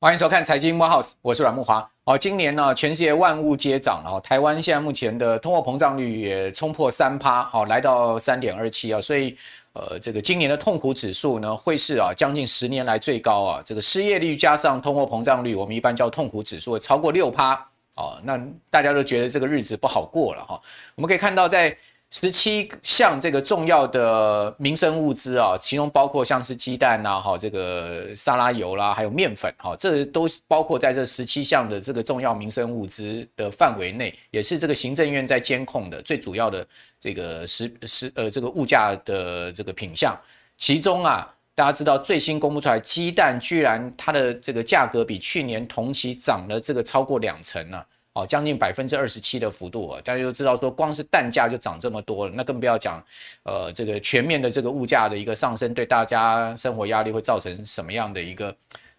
[0.00, 1.86] 欢迎收看财经慕 House，我是阮木华。
[2.04, 4.20] 哦，今年呢，全世界万物皆涨了。
[4.20, 9.00] 台湾现在目前的通货膨胀率也冲破三趴，好，来到三点二七啊。
[9.00, 9.36] 所以，
[9.72, 13.62] 呃，这个今年的痛苦指数呢，会是啊将近十年来最高啊。
[13.64, 17.54] 这个失业率加上通货膨胀率，我们一般叫痛苦指数，超过六趴。
[17.96, 18.40] 哦，那
[18.70, 20.58] 大家都觉得这个日子不好过了哈。
[20.94, 21.76] 我们可以看到在。
[22.10, 36.66] 十七项这个重要的民生物资啊，其中包括像是鸡蛋呐，哈，这个沙拉油啦，还有面粉，哈，这都包括在这十七项的这个重要民生物资的范围内，也是这个行政院在监控的最主要的
[36.98, 40.18] 这个食食呃这个物价的这个品项。
[40.56, 47.84] 其中啊，大家知道最新公布出来，鸡蛋居然它的这个价格比去年同期涨了这个超过两成呢。
[48.18, 53.00] 哦，将近百分之二十七的幅度啊，大家就知道说，光是蛋价就涨这么多了，那更不要讲，
[53.44, 58.52] 呃，这个全面的这个物价的一个上升，对大家生活压力会造成什么样的一个，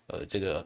[0.08, 0.66] 呃，这个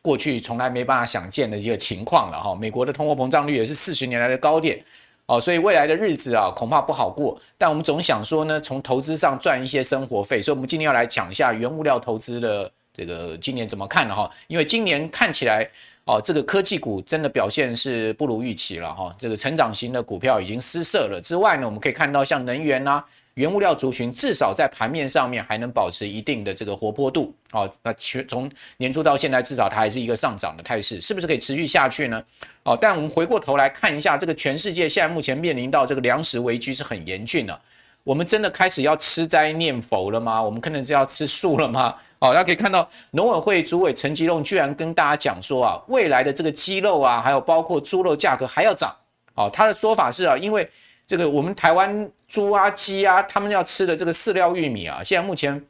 [0.00, 2.54] 过去从来没办法想见的一个情况了哈。
[2.54, 4.80] 美国的通货膨胀率也是四十年来的高点，
[5.26, 7.36] 哦，所以未来的日子啊，恐怕不好过。
[7.58, 15.68] 但我们总想说呢，从投资上赚一些生活费，所以我们今天要来讲一下原物料投资的这个今年怎么看的哈，因为今年看起来。
[16.10, 19.14] 哦，这个科技股真的表现是不如预期了哈。
[19.16, 21.20] 这个成长型的股票已经失色了。
[21.22, 27.32] 之外呢，我们可以看到像能源啊、原物料族群，至少在盘面上面还能保持一定的这个活泼度。
[27.52, 32.20] 哦，那全从年初到现在，至少它还是一个上涨的态势，是不是可以持续下去呢？
[32.64, 37.60] 哦，但我们回过头来看一下，这个全世界现在目前面临到这个粮食危机是很严峻的。
[38.02, 40.42] 我们真的开始要吃斋念佛了吗？
[40.42, 41.94] 我们可能是要吃素了吗？
[42.22, 48.94] 好，大家可以看到，农委会主委陈吉仲居然跟大家讲说啊，未来的这个鸡肉啊，还有包括猪肉价格还要涨。
[49.34, 50.68] 哦，他的说法是啊，因为
[51.06, 55.64] 这个我们台湾猪啊、鸡啊，他们要吃的这个饲料玉米啊，现在目前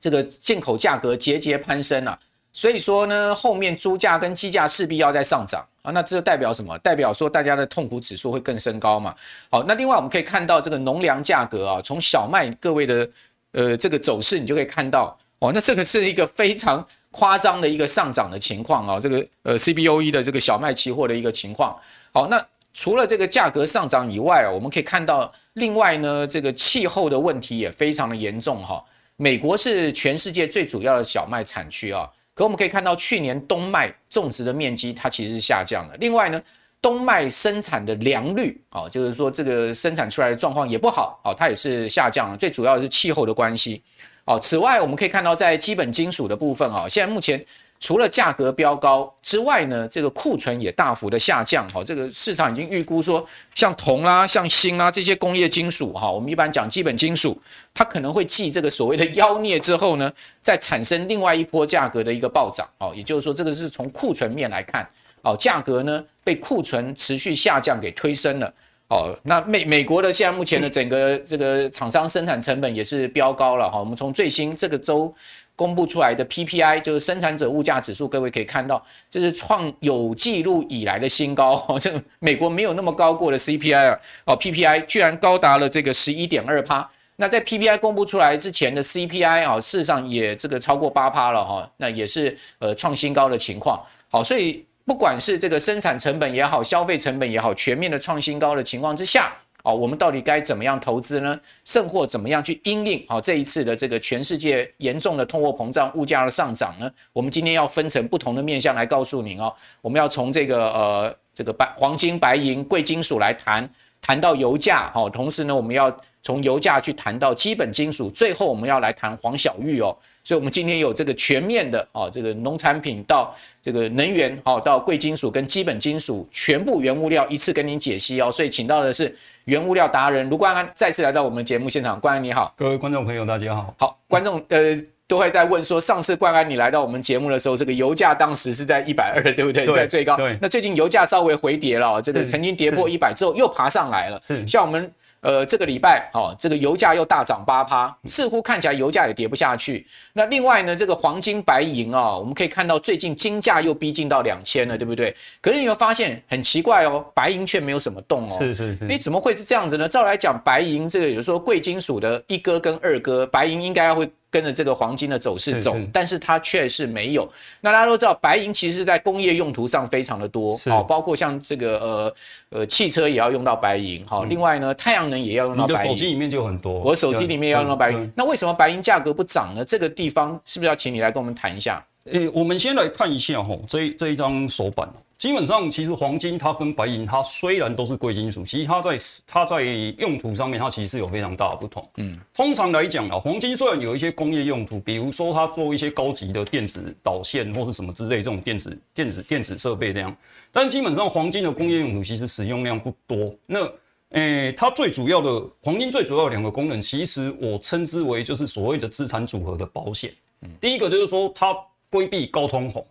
[0.00, 2.18] 这个进口价格节节攀升啊，
[2.50, 5.90] 所以说呢，后面猪价跟鸡价势必要再上涨啊。
[5.90, 6.78] 那这代表什么？
[6.78, 9.14] 代表说大家的痛苦指数会更升高嘛。
[9.50, 13.10] 好，那另外我们可以看到这个农粮价格啊，从小麦各位的
[13.52, 15.14] 呃这个走势，你就可以看到。
[15.40, 21.78] 哦，那这个是一个非常夸张的一个上涨的情况啊，这个呃 CBOE 的这个小麦期货的一个情况。
[22.12, 22.44] 好，那
[22.74, 28.84] 除了这个价格上涨以外啊，我们可以看到，另外呢，这个气候的问题也非常的严重哈。
[29.16, 35.96] 美国是全世界最主要的小麦产区啊，可我们可以看到，去年冬麦种植的面积它其实是下降的。
[35.98, 36.40] 另外呢，
[36.80, 42.36] 冬麦生产的良率啊，就是说这个生产出来的状况也不好啊，它也是下降了。
[42.36, 43.82] 最主要的是气候的关系。
[44.28, 47.42] 哦，此外，我们可以看到，在基本金属的部分啊，现在目前
[47.80, 51.66] 除了价格飙高之外呢，这个库存也大幅的下降。
[51.70, 57.40] 哈，这个市场已经预估说，像铜啦、像锌啦这些工业金属，哈，我们一般讲基本金属，
[57.72, 60.12] 它可能会继这个所谓的妖孽之后呢，
[60.42, 62.68] 再产生另外一波价格的一个暴涨。
[62.76, 64.86] 哦，也就是说，这个是从库存面来看，
[65.22, 68.52] 哦，价格呢被库存持续下降给推升了。
[68.88, 73.78] 哦，那美美国的现在目前的整个这个厂商生产成本也是飙高了哈。
[73.78, 75.14] 我们从最新这个周
[75.54, 81.62] 公布出来的 PPI，就是生产者物价指数，各位可以看到，这是创有记录以来的新高。
[81.68, 86.88] 哦， 这美国没有那么高过的 CPI 啊，哦 PPI 居然高达了这个十一点二趴。
[87.16, 91.70] 那在 PPI 公布出来之前的 CPI 啊，事实上也这个超过八趴了哈。
[91.76, 93.84] 那也是呃创新高的情况。
[94.08, 94.64] 好，所以。
[94.88, 99.30] 不管是这个生产成本也好，消费成本也好，全面的创新高的情况之下，
[99.62, 101.38] 哦，我们到底该怎么样投资呢？
[101.62, 106.90] 甚或怎么样去因应好这一次的这个全世界严重的通货膨胀、物价的上涨呢？
[107.12, 109.54] 我们今天要分成不同的面向来告诉您哦。
[109.82, 113.68] 我们要从这个呃这个白黄金、白银、贵金属来谈，
[114.00, 119.94] 谈到油价，好，同时呢，我们要从油价去谈到基本金属，最后我们要来谈黄小玉哦。
[120.28, 128.30] 所以，我们今天有这个全面的啊，这个农产品到这个能源，好到贵金属跟基本金属，全部原物料一次跟您解析哦。
[128.30, 129.16] 所以，请到的是
[129.46, 131.98] 原物料达人卢冠安，再次来到我们节目现场。
[131.98, 133.74] 冠安你好，各位观众朋友大家好。
[133.78, 134.76] 好，观众呃
[135.06, 139.64] 都会在问说，上次冠安你来到我们节目的时候，这个油价当时是在一百二，对不对？
[139.64, 140.14] 对，在最高。
[140.18, 140.36] 对。
[140.42, 144.20] 那最近油价稍微回跌了，这个曾经跌破一百之后又爬上来了。
[144.26, 144.46] 是。
[144.46, 144.92] 像我们。
[145.20, 149.84] 呃，这个礼拜，哦，这个油价又大涨八趴，似乎看起来油价也跌不下去。
[150.12, 155.14] 那另外呢，这个黄金、白银啊，我们可以看到最近金价又逼近到两千了，对不对？
[155.40, 158.36] 可是你会发现很奇怪哦，白银却没有什么动哦。
[158.40, 158.86] 是是是。
[158.86, 159.88] 诶，怎么会是这样子呢？
[159.88, 167.28] 照来讲，白银这个有时候贵金属的一哥跟二哥，白银应该会跟着这个黄金的走势走，但是它却是没有。
[167.60, 172.14] 那大家都知道，白银其实在工业用途上非常的多，哦，包括像这个呃
[172.50, 175.92] 呃汽车也要用到白银，哈，另外呢太阳能也要用到白银。
[175.92, 178.12] 手机里面就很多，我手机里面也要用到白银。
[178.14, 179.64] 那为什么白银价格不涨呢？
[179.64, 181.84] 这个地方是不是要请你来跟我们谈一下？
[182.04, 189.62] 诶，我们先来看一下哈，这这一张手板，基本上其实黄金它跟白银它虽然都是贵金属，其实它在它在
[189.98, 191.86] 用途上面它其实是有非常大的不同。
[191.96, 200.16] 嗯，通常来讲啊，黄金虽然有一些工业用途，比如说它做一些高级的电子导线或是什么之类这种电子电子电子设备这样，
[200.52, 203.34] 但基本上黄金的工业用途其实使用量不多。
[203.44, 203.68] 那
[204.10, 210.12] 诶，它最主要的黄金最主要的两个功能，其实我称之为就是所谓的资产组合的保险。
[210.42, 211.56] 嗯，第一个就是说它。
[211.90, 212.84] 规避高通膨，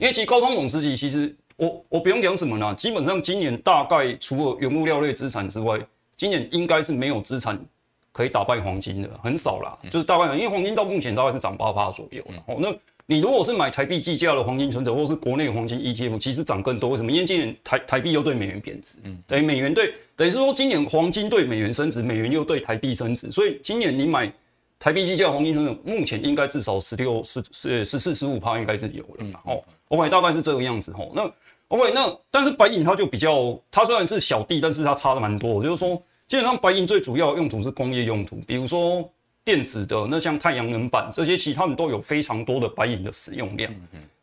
[0.00, 5.78] 因为其实高通膨时期，其实我我不用讲什么啦，基本上今年大概除了原物料类资产之外，
[6.16, 7.58] 今年应该是没有资产
[8.12, 12.22] 可以打败黄金的，很少啦，就是大概因为黄金到目前大概是涨八趴左右。
[12.46, 12.74] 哦，那
[13.06, 16.90] 你如果是买台币计价的黄金存折，或是国内黄金 ETF，其实涨更多。
[16.90, 17.10] 为什么？
[17.12, 24.32] 因为今年台台币又对美元贬值，嗯，等于美元对，等于是说今年黄金对美元升值，美元又对台币升值，所以今年你买。
[24.82, 29.40] 台币计价黄金存目前应该至少十六、十、十、十四、十五趴应该是有了。
[29.44, 30.90] 哦，OK，大概是这个样子。
[30.98, 31.32] 哦，那
[31.68, 35.62] OK，那但是白银它就比较，它虽然是小弟，但是它差的蛮多。
[35.62, 35.94] 就是说，
[36.26, 39.08] 基本上白银最主要的用途是工业用途，比如说
[39.44, 43.72] 电子的，那像太阳能板这些，其实他们都有非常多的白银的使用量。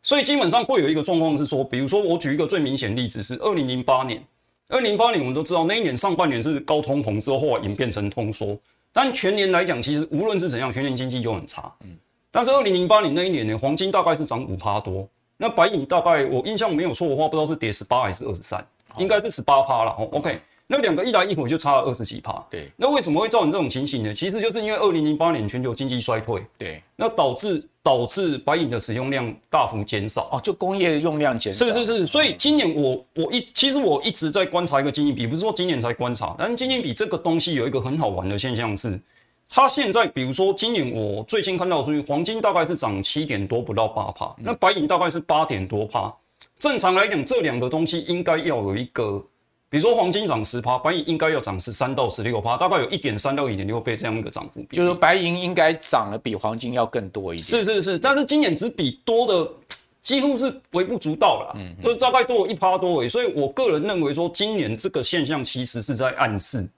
[0.02, 4.22] 所以基本上会有一个状况是说，比如说我举一个最明显例子是二零零八年，
[4.68, 8.58] 二零零八年我们都知道那一年上半年是高通膨之后，后来演变成通缩。
[8.92, 11.72] 但全年来讲，其实无论是怎样，全年经济就很差。
[11.84, 11.96] 嗯，
[12.30, 18.64] 但是二零零八年那一年呢，黄金大概是涨五趴多，那白银大概我印象没有错的话，不知道是跌十八还是二十三，
[18.98, 19.90] 应该是十八趴了。
[19.92, 20.40] 哦，OK。
[20.72, 22.70] 那两个一来一回就差了二十几趴，对。
[22.76, 24.14] 那为什么会造成这种情形呢？
[24.14, 26.80] 其实就是因为二零零八年全球经济衰退，对。
[26.94, 31.64] 那导致导致白银的使用量大幅减少，哦，就工业用量减少。
[31.64, 39.00] 是是是，所以今年我我一其实我一直在观察一个金银比，不是说今年才观察，但是金银比这个东西有一个很好玩的现象是，
[39.48, 46.14] 它现在比如说今年我最近看到的数据，黄金大概是涨七点多不到八趴，那白银大概是八点多趴。
[46.58, 49.24] 正常来讲，这两个东西应该要有一个。
[49.70, 54.76] 比如说黄金涨十趴，白银应该要涨十三到十六趴，大概有一点三到一点六倍这样一个涨幅比。
[54.76, 57.46] 就是说白银应该涨得比黄金要更多一点。
[57.46, 59.48] 是是是，但是今年只比多的
[60.02, 63.08] 几乎是微不足道了，嗯，就是大概多了一趴多而已。
[63.08, 66.68] 所以我个人认为说，今年这个现象其实是在暗示，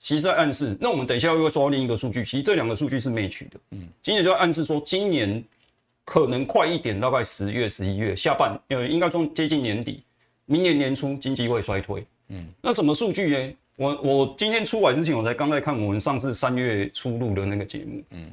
[0.00, 0.76] 其实在暗示。
[0.80, 5.44] 那我们等一下又会说另一个数据，其实这两个数据是 match 的，嗯，今年就暗示说，今年
[6.04, 10.02] 可能快一点，大概十月、十一月下半，呃，应该说接近年底，
[10.46, 12.04] 明年年初经济会衰退。
[12.28, 13.52] 嗯，那什么数据呢？
[13.76, 18.02] 我我今天出来之前，我才刚在看我们上次三月初录的那个节目。
[18.10, 18.32] 嗯，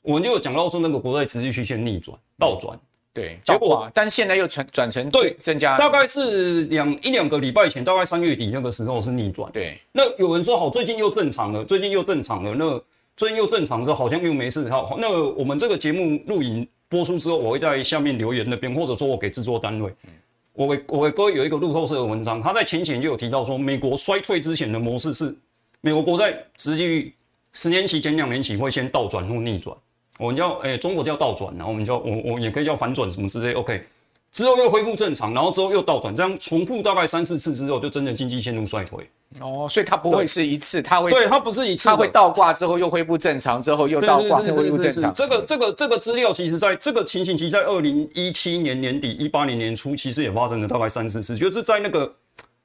[0.00, 2.78] 我们就有讲到说那个国债殖利率曲线逆转倒转，
[3.12, 9.52] 对，结果但现在又转转成对增加，大概是两一两个礼拜前，大概三月底那个时候是逆转。
[9.52, 12.82] 对，那有人说好，最近又正常了，最近又正常了，那
[13.14, 14.70] 最近又正常之后好像又没事。
[14.70, 19.92] 好，那我们这个节目录影播出之后，我会在下面留言那边，或者说我给制作单位。
[20.04, 20.10] 嗯
[20.58, 25.32] 我给我给各位有一个路透社的文章，他在前几年就有提到说，美国衰退之前的模式是，
[25.80, 27.14] 美国国债殖利率
[27.52, 29.76] 十年期减两年期会先倒转或逆转，
[30.18, 33.84] 我们叫诶、中国叫倒转，然后我们叫我我也可以叫反转什么之类，OK。
[34.30, 39.08] 之后又恢复正常，然后之后又倒转，这样重复大概三四次之后，就真的经济陷入衰退。
[39.40, 45.12] 哦，所以它不会是一次，它会对它不是一次，它会倒挂之后又恢复正常，之后又倒挂又恢复正常。
[45.12, 52.10] 这个这个这个资料其实在这个情形，其实在二零一七年年底、一八年年初，其实也发生了大概三四次，就是在那个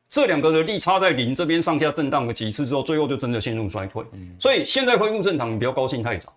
[0.10, 4.04] 这两个的利差在零这边上下震荡个几次之后，最后就真的陷入衰退。
[4.14, 6.32] 嗯，所以现在恢复正常，你不要高兴太早。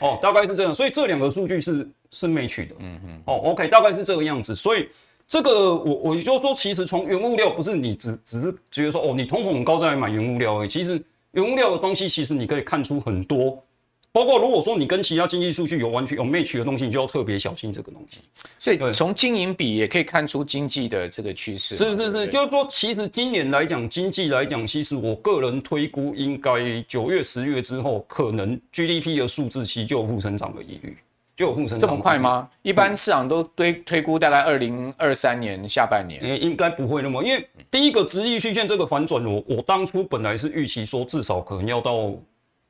[0.00, 4.88] 哦，大概是这样，所以这两个数据是是 match 的，嗯嗯，哦，OK，大概是这个样子，所以
[5.28, 13.62] 这个我我就说，其实从原物料不是你只只是觉得说，哦，你通膨很高再来买原物料而已，其实原物料的东西其实你可以看出很多。
[14.12, 18.20] 包括如果说你跟其他经济数据有完全有 match 的东西，你就要特别小心这个东西。
[18.58, 21.74] 所以从经营比也可以看出经济的这个趋势。
[21.74, 26.52] 是是是，就是说，其实今年来讲，经济来讲，其实我个人推估，应该
[26.86, 30.94] 九月、十月之后，可能 GDP 的数字其实就有负增长的疑虑，
[31.34, 31.80] 就有负增长。
[31.80, 32.46] 这么快吗？
[32.60, 36.20] 一般市场都推推估大概二零二三年下半年。
[36.20, 42.12] 欸、应该不会那么，因为第一个殖利率曲线这个反转，我我当初本来是预期说，至少可能要到。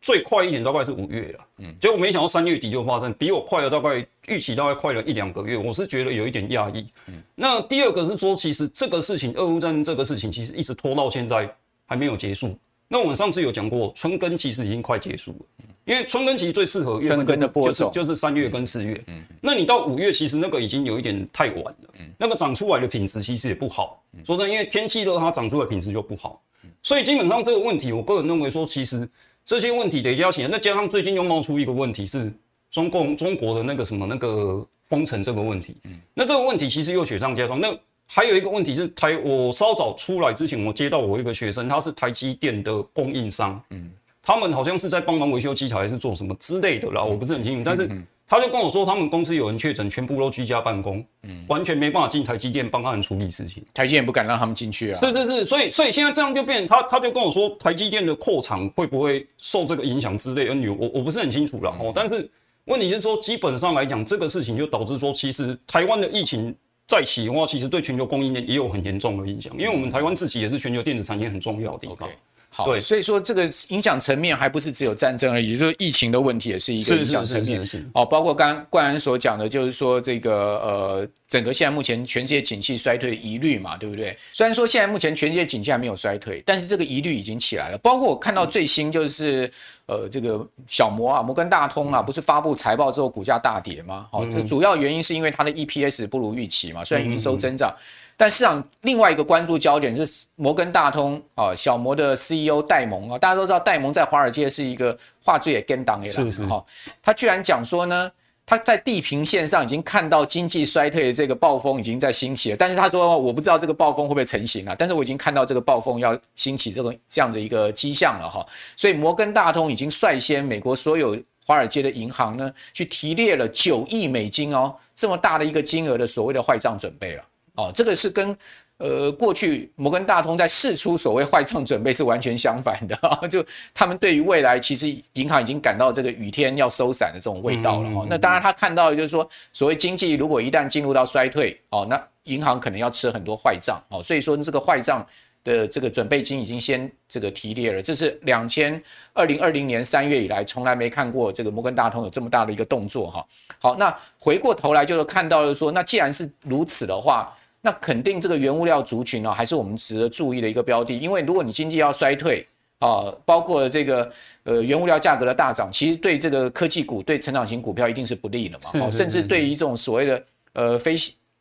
[0.02, 6.84] 最快一点大概是五月了，嗯，结果没想到三月底就发生，比我快了大概预期大概快了一两个月，我是觉得有一点压抑。
[7.06, 11.48] 嗯，那第二个是说，其实这个事情，俄乌战争这个事情，其实一直拖到现在
[11.86, 12.58] 还没有结束。
[12.88, 15.66] 那我们上次有讲过，春耕其实已经快结束了。
[15.84, 19.02] 因为春耕其实最适合月份、就是、的播种就是三月跟四月。
[19.06, 21.94] 嗯，那你到五月，其实那个已经有一点太晚了。
[21.98, 24.02] 嗯，那个长出来的品质其实也不好。
[24.12, 26.40] 嗯，说真的，因为天气热，它长出来的品质就不好。
[26.64, 29.08] 嗯，所以基本上这个问题，我个人认为说，其实
[29.44, 30.48] 这些问题得加起来。
[30.48, 32.32] 那加上最近又冒出一个问题是
[32.70, 35.76] 中共中国的那个什么那个封城这个问题。
[35.84, 37.60] 嗯，那这个问题其实又雪上加霜。
[37.60, 37.74] 那
[38.06, 43.62] 还有一个问题是台，我稍早出来之前，我接到我一个学生，他是台积电的供应商。
[43.70, 43.90] 嗯。
[44.24, 47.62] 他们好像是在帮忙维修机台，还是做什么之类的啦，我不是很清楚。
[47.64, 47.90] 但是
[48.32, 53.62] 他就跟我说，他们公司有人确诊，全部都居家办公，嗯，完全没办法进台积电帮他们处理事情。
[53.74, 54.98] 台积电不敢让他们进去啊。
[54.98, 60.72] 是是是，所以所以现在这样就变他他就跟我说，台积电的扩厂会不会受这个影响之类的？
[60.72, 61.68] 我我不是很清楚了。
[61.78, 61.92] 哦。
[61.94, 62.26] 但是
[62.64, 66.54] 问题是说，基本上来讲，这个事情就导致说，其实台湾的疫情
[66.86, 72.08] 再起的话，其实对全球供应链也有很严重的影响，因为我们台湾自己也是全球电子产业很重要的地方。
[72.08, 72.12] Okay.
[72.54, 77.66] 好，对，所以说这个影响层面还不是只有战争而已，就是疫情的问题也是一个影响层面。
[77.94, 84.14] 哦，包括刚刚冠安所讲的，就是说这个呃，整个现在目前全世界景气衰退疑虑嘛，对不对？
[84.34, 87.78] 虽然说现在目前全世界景气还没有衰退，但是这个疑虑已经起来了。
[87.78, 89.50] 包括我看到最新就是
[89.86, 94.08] 呃，这个小摩啊，摩根大通啊，不是发布财报之后股价大跌吗？
[94.12, 97.74] 哦，这主要原因是因为它的 EPS 不如预期嘛，虽然营收增长。
[98.22, 106.64] 但市场另外一个关注焦点是摩根大通啊，小摩的 CEO 戴蒙啊，大家都知道戴蒙在华尔街是一个话最也跟党的人，是是哈，
[107.02, 108.08] 他居然讲说呢，
[108.46, 127.24] 他在地平线上已经看到经济衰退的这个暴风已经在兴起了，但是他说我不知道这个暴风会不会成型啊，但是我已经看到这个暴风要兴起这个这样的一个迹象了哈，所以摩根大通已经率先美国所有华尔街的银行呢，去提列了九亿美金哦，这么大的一个金额的所谓的坏账准备了。
[127.54, 128.36] 哦，这个是跟
[128.78, 138.06] 呃过去摩根大通在释出所谓坏账准备是完全相反的啊，就他们对于未来其实银行已经感到这个雨天要收伞的这种味道了哈。
[138.10, 145.06] 那当然他看到的就是说，所谓经济如果一旦进入到衰退哦，那银行可能要吃很多坏账哦，所以说这个坏账
[145.44, 148.82] 的这个准备金已经先这个提列了，这是两千
[149.12, 153.24] 二零二零年三月以来从来没看过这个摩根大通有这么大的一个动作哈。
[153.60, 157.32] 好，那回过头来就是看到了说，那既然是如此的话。
[157.62, 162.46] 那肯定这个原物料族群呢，还是我们值得注意的一个标的，因为如果你经济要衰退
[162.80, 170.96] 啊，包括了这个呃原物料价格的大涨，其实对这个科技股、对成长型股票一定是不利的嘛，甚至对于这种所谓的呃非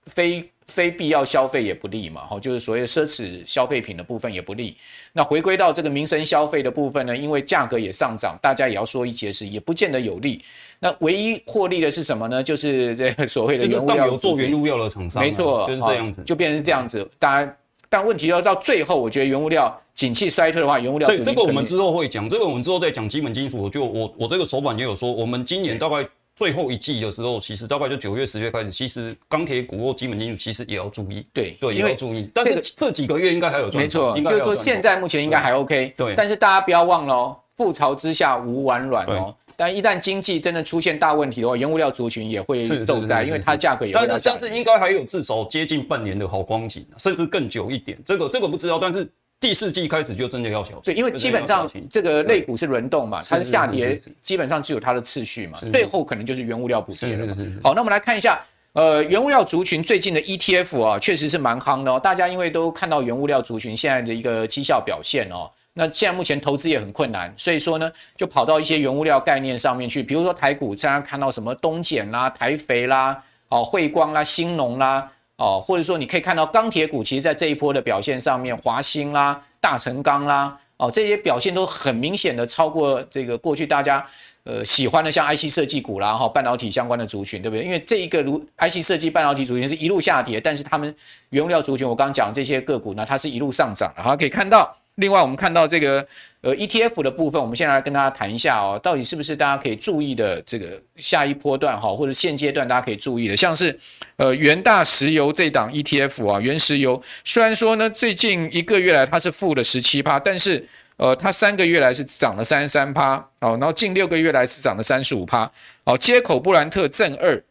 [0.05, 0.49] 非。
[0.67, 4.77] 非必要消费也不利嘛，哈，就是所谓的奢侈消费品的部分也不利。
[5.11, 10.41] 那回归到这个民生消费的部分呢，因为价格也上涨，大家也要说一节食，也不见得有利。
[10.83, 12.43] 那唯一获利的是什么呢？
[12.43, 17.07] 就是这个所谓的原物料做原物料的厂商，没错，就是这样子，就变成是这样子。
[17.17, 17.57] 当然，
[17.87, 23.69] 但问题要到最后，我觉得原物料景气衰退的话，原物料这个我们之后会讲，这个我们之后再讲基本金属。
[23.69, 26.05] 就我我这个手板也有说，我们今年大概。
[26.33, 31.23] 最后一季的时候，其实大概就九月、十月开始，其实钢铁股或基本金属其实也要注意。
[31.33, 32.27] 对对，也要注意。
[32.33, 33.83] 但是这几个月应该还有赚。
[33.83, 35.93] 没错，就是说现在目前应该还 OK。
[35.95, 36.15] 对。
[36.15, 39.35] 但是大家不要忘了哦，覆巢之下无完卵哦。
[39.61, 44.07] 但一旦经济真的出现大问题的话，原物料族群也会受灾， 因为它价格也会。
[44.07, 47.95] 但是但是应该还有至少接近半年的好光景，甚至更久一点。
[48.03, 49.07] 这个这个不知道，但是。
[49.39, 57.35] 第四季开始就真的要小心，对，因为基本上这个类股是轮动嘛，它是下跌，基本上只有它的次序嘛，最后可能就是原物料补跌了。
[57.63, 58.39] 好，那我们来看一下，
[58.73, 61.99] 呃，原物料族群最近的 ETF 啊，确实是蛮夯的哦。
[61.99, 75.11] 大家因为都看到原物料族群现在的一个绩效表现哦，那现在目前投资也很困难，所以说呢，就跑到一些原物料概念上面去，比如说台股，大家看到什么东碱啦、台肥啦、哦汇光啦、兴农啦。
[75.37, 84.05] 哦，或者说你可以看到钢铁股，其实在这一波的表现上面，华兴啦、大成钢啦，哦，这些表现都很明显的超过这个过去大家
[84.43, 87.65] 呃喜欢的像 IC 设计股啦，哈，半导体相关的族群，对不对？
[87.65, 90.95] 因为这一个如 IC 设计半导体族群是一路下跌，但是他们
[91.31, 94.71] 原物料族群，我刚刚讲这些个股呢，它是一路上涨，然后可以看到。
[94.95, 96.05] 另外，我们看到这个
[96.41, 103.75] 呃 ETF 的部分，我们现在来跟大家谈一下哦，到底是不是大家可以注意的这个下一波段哈，或者现阶段大家可以注意的，像是
[104.17, 110.63] 呃元大石油这档 ETF 啊，原石油虽然说呢最近一个月来它是负了十七趴，但是
[110.97, 115.49] 呃它三个月来是涨了三十三趴哦，然后近六个月来是涨了三十五趴
[115.85, 117.41] 哦，接口布兰特正二。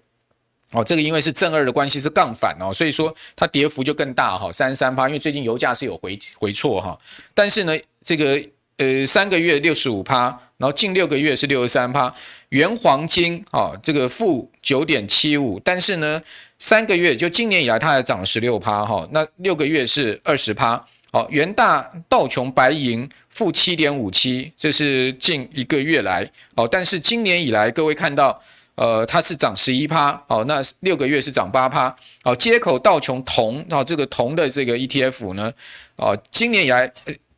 [0.73, 6.99] 哦，这个因为是正二的关系是杠反哦，所以说它跌幅就更大哈，三十三趴，因为最近油价是有回回错哈，
[7.35, 8.41] 但是呢，这个
[8.77, 12.15] 呃三个月六十五趴，然后近六个月是六十三趴，
[12.51, 16.23] 原黄金啊这个负九点七五，但是呢
[16.59, 20.85] 三个月就今年以来它还涨了十六趴哈，那六个月是二十趴。
[21.13, 26.25] 好，元大道琼白银负七点五七，这是近一个月来，
[26.55, 28.41] 哦，但是今年以来，各位看到，
[28.75, 35.53] 呃，它是涨十一趴，哦，那六个月是涨八趴，哦，接口道琼铜，哦，这个铜的这个 ETF 呢，
[35.97, 36.91] 哦，今年以来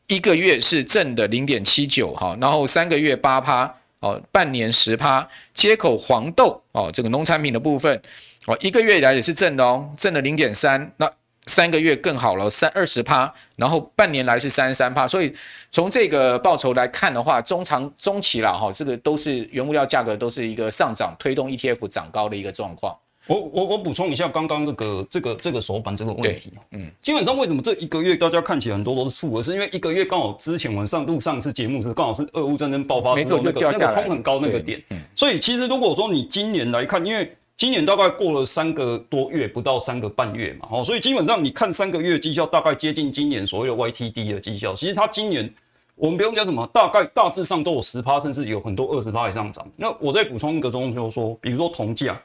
[0.06, 8.00] 一个月是正的零点七九，哈，然后三个月八趴，哦，半年十趴，接口黄豆，哦，这个农产品的部分，
[8.46, 11.10] 哦，一个月以来也是正的哦，正的零点三，那。
[11.46, 15.34] 三个月更好了，三二十趴，然后半年来是三十三趴，所以
[15.70, 22.96] 从这个报酬来看的话，中长中期了哈，这个都是原物料价格都是一个上涨，推动 ETF 涨高的一个状况。
[23.28, 44.74] 我我我补充一下刚刚这个这个这个手板这个问题，嗯，基本上为什么这一个月大家看起来很多都是负的，是因为一个月刚好之前晚上录上次节目是刚好是俄乌战争爆发之后那个那个空很高那个点，嗯，所以其实如果说你今年来看，因为今年大概过了三个多月，不到三个半月嘛，哦，所以基本上你看三个月绩效，大概接近今年所谓的 YTD 的绩效。
[44.74, 45.48] 其实它今年
[45.94, 49.64] 我们不用讲什么，大概大致上都有十趴，甚至有很多二十趴以上涨。
[49.76, 52.20] 那我再补充一个东西，就是说，比如说铜价，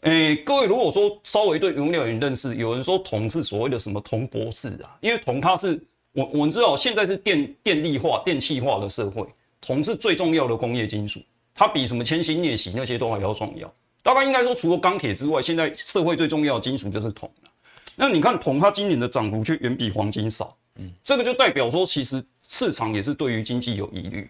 [0.00, 5.80] 诶，各位如果说稍微对原物料有认识，有人说铜是所谓的什么铜博士啊，因为铜它是
[6.12, 9.24] 我我们知道现在是电电力化、电气化的社会，
[9.60, 11.20] 铜是最重要的工业金属，
[11.54, 13.72] 它比什么铅锌、镍锡那些都还要重要。
[14.02, 17.50] 大概应该说，除了钢铁之外，现在社会最重要的金属就是铜了。
[17.96, 20.56] 那你看铜，它今年的涨幅却远比黄金少。
[20.76, 24.28] 嗯，这个就代表说，其实市场也是对于经济有疑虑。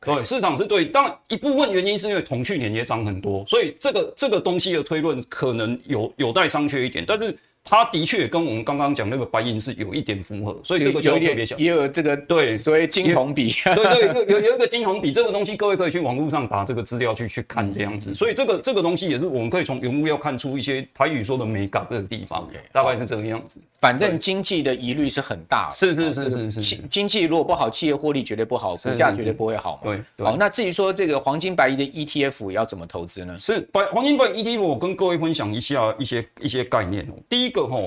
[0.00, 7.36] 对，市场是对，当然一部分原因是因为铜去年也涨很多，所以这个这个东西的推论可能有有待商榷一点，但是。
[7.64, 23.60] 它的确跟我们刚刚讲那个白银是有一点符合，所以这个就特别小，也有这个对，所谓金铜比，对对，有有有一个金铜比这个东西，各位可以去网络上打这个资料去去看这样子，所以这个这个东西也是我们可以从原物料看出一些台语说的美感这个地方，okay, 大概是这个样子。
[23.80, 29.96] 反正经济的疑虑是很大，是是是是是，经济如果不好，企业获利绝对不好，股价绝对不会好嘛。
[30.16, 33.36] 对，好，那至于说这个黄金白银的 ETF 要怎么投资呢？
[33.40, 37.14] 是白黄金白银 ETF，我跟各位分享一下一些一些概念哦。
[37.28, 37.78] 第一个哈。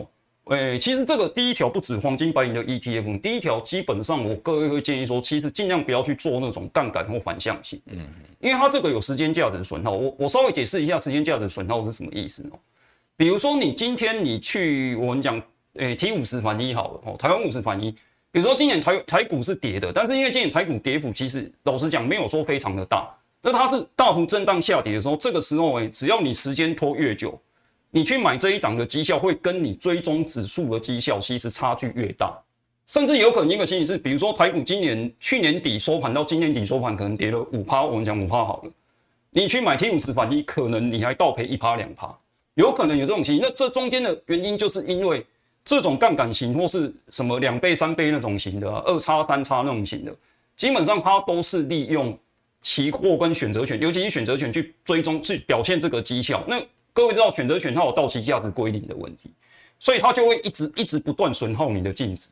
[0.51, 8.07] 诶、欸，其实这个第一条不止黄金白银的 ETF，第一条基本上我各位会建议说，其实尽量不要去做那种杠杆或反向性，嗯，
[8.39, 9.89] 因为它这个有时间价值损耗。
[9.89, 12.59] 我我稍微解释一下时间价值损耗是什么意思哦。
[13.17, 15.41] 比如说你今天你去我们讲，
[15.77, 17.89] 诶，T 五十反一好了哦，台湾五十反一。
[18.31, 23.09] 比如说今年台台股是跌的，但是因为今年台股跌幅其实老实讲没有说非常的大，
[23.41, 27.41] 那它是大幅震荡下跌的时候，这个时候诶，只要你时间拖越久。
[27.95, 32.37] 你去买这一档的绩效，会跟你追踪指数的绩效其实差距越大，
[32.87, 38.71] 甚至有可能一个情形是，比如说台股今年去年底收盘到今年底收盘，可能跌了五趴，我们讲五趴好了，
[39.29, 42.13] 你去买 T 五十反一，可能你还倒赔一趴两趴，
[42.55, 43.41] 有可能有这种情形。
[43.41, 45.25] 那这中间的原因，就是因为
[45.63, 50.13] 这种杠杆型或是什么两倍、三倍那种型的，二叉、三叉那种型的，
[50.57, 52.19] 基本上它都是利用
[52.61, 56.43] 期货跟选择权，尤其是选择权去追踪、去表现这个绩效。
[56.45, 56.61] 那
[56.95, 59.29] 各位知道选择权它有到期价值归零的问题，
[59.79, 62.29] 所以它就会一直一直不断损耗你的净值。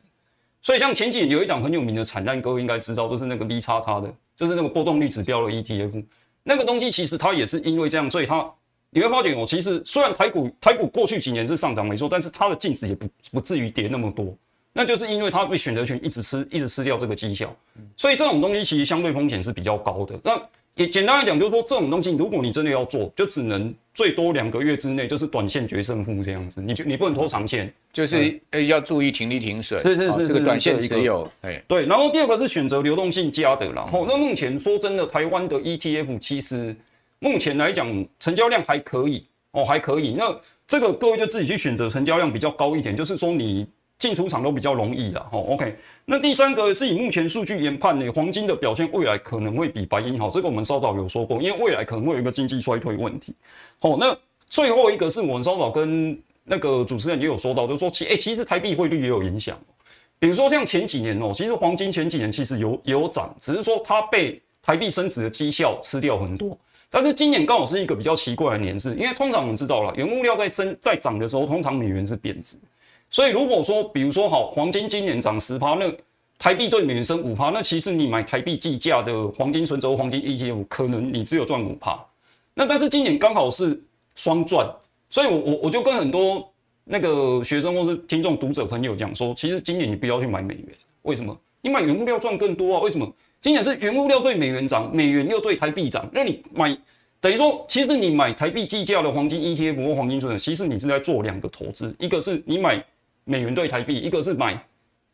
[0.62, 6.02] 所以像前几年有一档很有名的惨案，各位应该知道，就是那个 V 叉叉的，就是那个波动率指标的 ETF。
[6.42, 8.50] 那个东西其实它也是因为这样，所以它
[8.88, 14.34] 你会发现哦，其实虽然台股台股过去几年是上涨没错，但是它的净值也不不至于跌那么多。
[14.72, 17.54] 那就是因为它被选择权一直吃一直吃掉这个绩效，
[17.98, 20.18] 所以这种东西其实相对风险是比较高的。
[20.24, 20.42] 那
[20.76, 26.60] 也简单来讲，就是说这种东西，如果你真的要做，就只能最多两个月之内，就是短线决胜负这样子。
[26.60, 29.80] 你你不能拖长线，就是呃要注意停利停损。
[29.80, 31.30] 是是是，这个短线持有。
[31.42, 31.86] 哎，对。
[31.86, 36.74] 然后第二个是选择流动性佳的，然后那目前说真的，台湾的 ETF 其实
[37.20, 40.14] 目前来讲成交量还可以哦，还可以。
[40.18, 43.64] 那这个各位就自己去选择成交量比较高一点，就是说你。
[43.98, 45.76] 进出场都比较容易啦，吼，OK。
[46.04, 53.34] 那第三个是以目前数据研判呢，黄金的表现未来可能会比白银好，这个我们稍早有说过，因为未来可能会有一个经济衰退问题。
[53.78, 54.14] 好，那
[54.46, 59.58] 最后一个是我们稍早跟那个主持人也有说到，就是说其诶其实台币汇率也有影响，
[60.18, 66.58] 比如说像前几年哦，其实黄金前几年其实有也有涨，只是说它被台币升值的绩效吃掉很多。
[66.90, 72.56] 但是今年刚好是一个比较奇怪的年次，因为通常我们知道了，原物料在升在涨的时候，通常美元是贬值。
[73.14, 75.88] 所以如果说，比如说好，黄金今年涨十趴，那
[76.36, 81.96] 台币对美元升五趴，那其实你买台币计价的黄金存折、黄金 ETF，可能你只有赚五趴。
[82.54, 83.80] 那但是今年刚好是
[84.16, 84.68] 双赚，
[85.08, 86.44] 所以我我我就跟很多
[86.82, 90.66] 那个学生或是听众读者朋友讲说，其实今年你不要去买美元，
[91.02, 91.38] 为什么？
[91.62, 92.80] 你买原物料赚更多啊？
[92.80, 93.08] 为什么？
[93.40, 96.76] 今年是原物料对美元涨，美元又对台币涨，那你买
[97.20, 102.84] 等于说，其实你买台币计价的黄金 ETF 或黄金存折，其实你是在做两个投资，一个是你买。
[103.24, 104.62] 美元兑台币，一个是买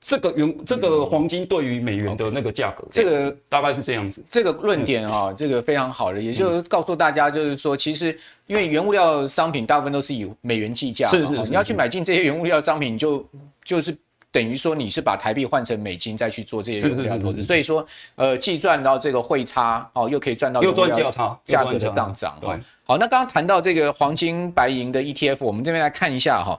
[0.01, 4.25] 这个原这个黄金对于美元的那个价格，这个大概是这样子。
[4.31, 13.23] 这个论点啊，这个非常好的，也就是告诉大家，就是说，其实因为原物料商品大部分都是以美元计价嘛，是是，你要去买进这些原物料商品，就
[13.63, 13.95] 就是
[14.33, 22.39] 等于说你是把台币换成美金再去做这些原物料投资，所以说呃，既赚到这个汇差哦，又可以赚到又赚价差价格的上涨。
[22.41, 22.49] 对，
[22.85, 26.59] 好，那刚刚谈到这个黄金白银的 ETF，我们这边来看一下哈。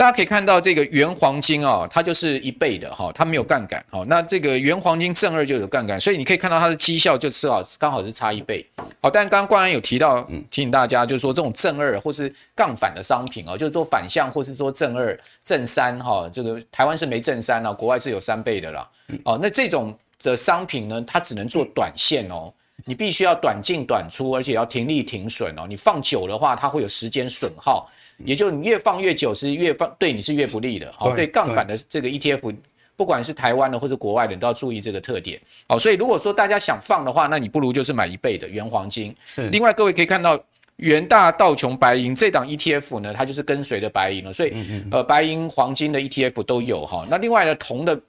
[0.00, 3.84] 大家可以看到这个原黄金啊，它就是一倍的哈，它没有杠杆。
[3.90, 8.64] 好，那这个原黄金正二就有杠杆，所以你可以看到它的绩效就是啊，刚好是差一倍。
[9.02, 18.88] 好，但刚刚冠安有提到，提醒大家就是说这种正二或是杠反的商品啊，就是说反向或是说正二、正三哈，这个台湾是没正三啊，国外是有三倍的啦。
[19.26, 22.50] 哦，那这种的商品呢，它只能做短线哦，
[22.86, 27.86] 你必须要短进短出，而且要停利停损哦，你放久的话，它会有时间损耗。
[28.24, 30.92] 也就是你越放越久，是越放对你是越不利的。
[30.96, 32.54] 好，所以杠杆的这个 ETF，
[32.96, 35.40] 不管是台湾的或是国外的，你都要注意这个特点。
[35.68, 39.14] 好，所以如果说大家想放的话，那你不如就是买一倍的原黄金。
[39.26, 39.48] 是。
[39.48, 40.38] 另外，各位可以看到
[40.76, 44.32] 元大道琼白银这档 ETF 呢，它就是跟随的白银了。
[44.32, 44.54] 所以，
[44.90, 47.06] 呃，白银黄金的 ETF 都有哈。
[47.10, 48.00] 那另外呢，铜的。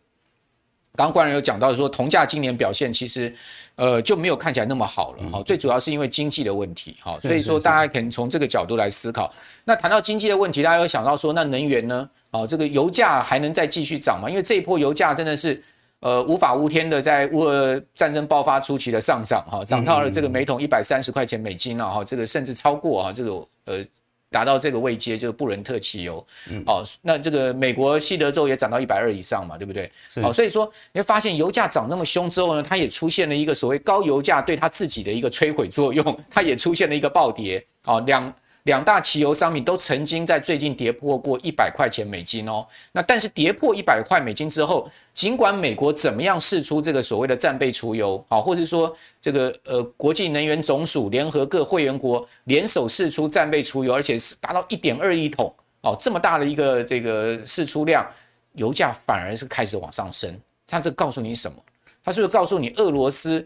[0.96, 3.34] 刚刚冠仁有讲到说，铜价今年表现其实，
[3.76, 5.42] 呃，就没有看起来那么好了哈。
[5.44, 9.32] 最主要是因为经济的问题哈，所以说大家可能从这个角度来思考。
[9.64, 12.10] 那谈到经济的问题，大家会想到说，那能源呢？
[12.32, 14.30] 啊，这个油价还能再继续涨吗？
[14.30, 15.64] 因为这一波油价真的是，
[16.02, 23.32] 呃，无法无天的在乌俄战争爆发初期的上涨哈，涨到了这个每桶一百三十块钱美金了哈，这个甚至超过啊这个
[23.66, 23.86] 呃。
[24.32, 29.92] 达到这个位阶就是布伦特汽油，嗯，哦，那这个美国西德州也涨到一百二以上嘛，对不对？
[30.08, 38.34] 是哦，所以说你会发现油价涨那么凶之后呢，它也出现了一个所谓高油价对它自己的一个摧毁作用， 它也出现了一个暴跌，哦，两。
[38.66, 42.64] 两大汽油商品都曾经在最近跌破过一百块钱美金哦。
[42.92, 58.06] 那但是跌破一百块美金之后，尽管美国怎么样试出这个所谓的战备储油啊，或者说这个呃国际能源总署联合各会员国联手试出战备储油，而且是达到一点二亿桶哦，这么大的一个这个试出量，
[58.54, 60.34] 油价反而是开始往上升。
[60.66, 61.58] 它这告诉你什么？
[62.04, 63.46] 它是不是告诉你俄罗斯？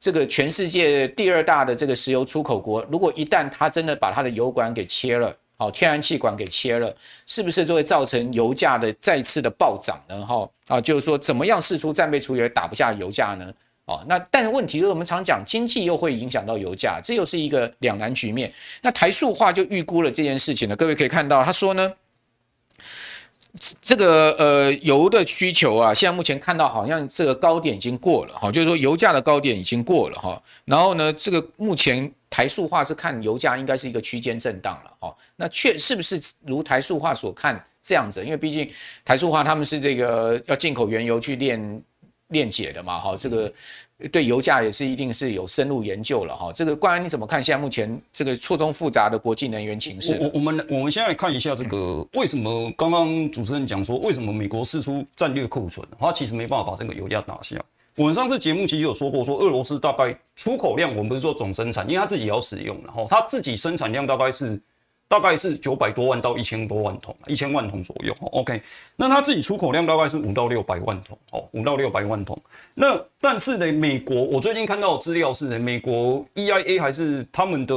[0.00, 6.94] 这个全世界第二大的这个石油出口国，如果一旦它真的把它的油管给切了，好，天然气管给切了，
[7.26, 10.26] 是不是就会造成油价的再次的暴涨呢？
[10.26, 13.50] 哈啊，就是说怎么样试出战备储油打不下油价呢？
[13.86, 18.52] 哦，那但是问题是我们常讲经济又会影响到油价，这又是一个两难局面。
[18.82, 21.90] 那台塑化就预估了这件事情呢，各位可以看到他说呢。
[23.80, 30.42] 这个呃油的需求啊，现在目前看到好像这个高点已经过了哈，就是说油价的高点已经过了哈。
[30.64, 35.16] 然后呢，这个目前台塑化是看油价应该是一个区间震荡了哈。
[35.36, 38.24] 那确是不是如台塑化所看这样子？
[38.24, 38.68] 因为毕竟
[39.04, 41.82] 台塑化他们是这个要进口原油去炼
[42.28, 43.52] 炼解的嘛哈，这个。
[44.10, 47.42] 对油价也是一定是有深入研究了哈，这个冠安你怎么看？
[47.42, 57.56] 现在目前这个错综复杂的国际能源情势，我我们我们现在看一下这个为什么刚刚主持人讲说为什么美国试出战略库存，它其实没办法把这个油价打下。
[57.96, 64.60] 我们上次节目其实有说过，说俄罗斯大概出口量，我们不是说总生产，因为它自己也要使用，然后它自己生产量大概是。
[65.06, 68.16] 大概是九百多万到一千多万桶，一千万桶左右。
[68.32, 68.60] OK，
[68.96, 72.36] 那它自己出口量大概是五到六百万桶，哦，五到六百万桶。
[72.72, 77.74] 那但是呢，美国我最近看到的资料是，美国 EIA 还是他们的，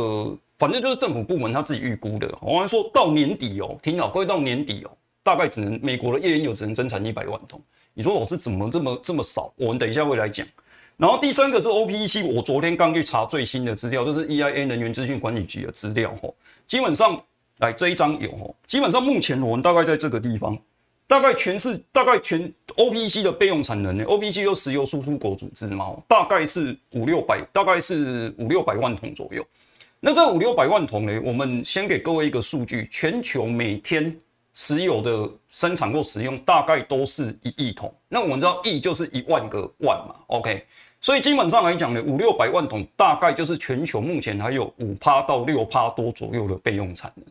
[0.57, 7.61] 反正就是政府部门他自己预估的，好像说到年底哦，听好，各位到年底哦，大概只能美国的页岩油只能增产一百万桶。
[7.97, 9.51] 你说老师怎么这么这么少？
[9.57, 10.45] 我们等一下会来讲。
[10.97, 16.35] 然后第三个是 OPEC，我昨天刚去查最新的资料，就是 EIA 能源资讯管理局的资料吼，
[16.67, 17.19] 基本上
[17.57, 20.55] 来这一张有吼，基本上目前我们大概在这个地方，
[21.07, 29.43] 大概全是大概全 OPEC 的备用产能呢，OPEC 就石油输出国组织嘛，大概是五六百，大概是五六百万桶左右。
[29.99, 34.15] 那这五六百万桶呢，我们先给各位一个数据，全球每天
[34.59, 40.65] 石油的生产或使用大概都是一亿桶，那我们知道亿就是一万个万嘛，OK。
[40.99, 47.25] 所以基本上来讲呢，五六百万桶大概就是全球目前还有五趴到六趴多左右的备用产能。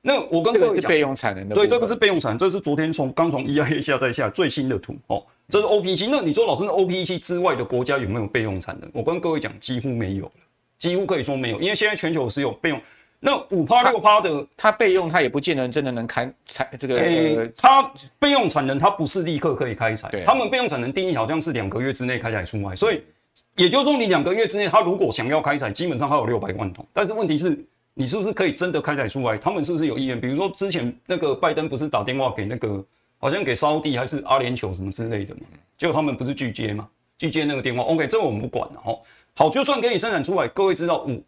[0.00, 5.22] 那我跟各位讲，备用产能的，对，这个是备用产能，这是昨天从刚从 EIA 下载下最新的图哦。
[5.50, 6.08] 这是 OPEC。
[6.10, 8.90] 那你说老师，那 OPEC 之外的国家有没有备用产能？
[8.94, 10.32] 我跟各位讲，几乎没有了，
[10.78, 12.80] 几乎可以说没有，因为现在全球是有备用。
[13.24, 16.98] 那五趴六趴的，它备用，它也不见得真的能开采这个。
[16.98, 20.10] 欸、它备用产能，它不是立刻可以开采。
[20.26, 23.00] 他们备用产能定义好像是两个月之内开采出来，所以
[23.54, 26.84] 也就是说，你两个月之内，它如果想要开采，基本上它有六百万桶。
[26.92, 27.56] 但是问题是，
[27.94, 29.38] 你是不是可以真的开采出来？
[29.38, 30.20] 他们是不是有意愿？
[30.20, 32.84] 比如说之前那个拜登不是打电话给那个
[33.18, 35.42] 好像给沙乌地还是阿联酋什么之类的嘛，
[35.78, 36.88] 结果他们不是拒接吗？
[37.18, 38.98] 拒接那个电话，OK，这个我们不管了哈。
[39.34, 41.22] 好，就算给你生产出来，各位知道五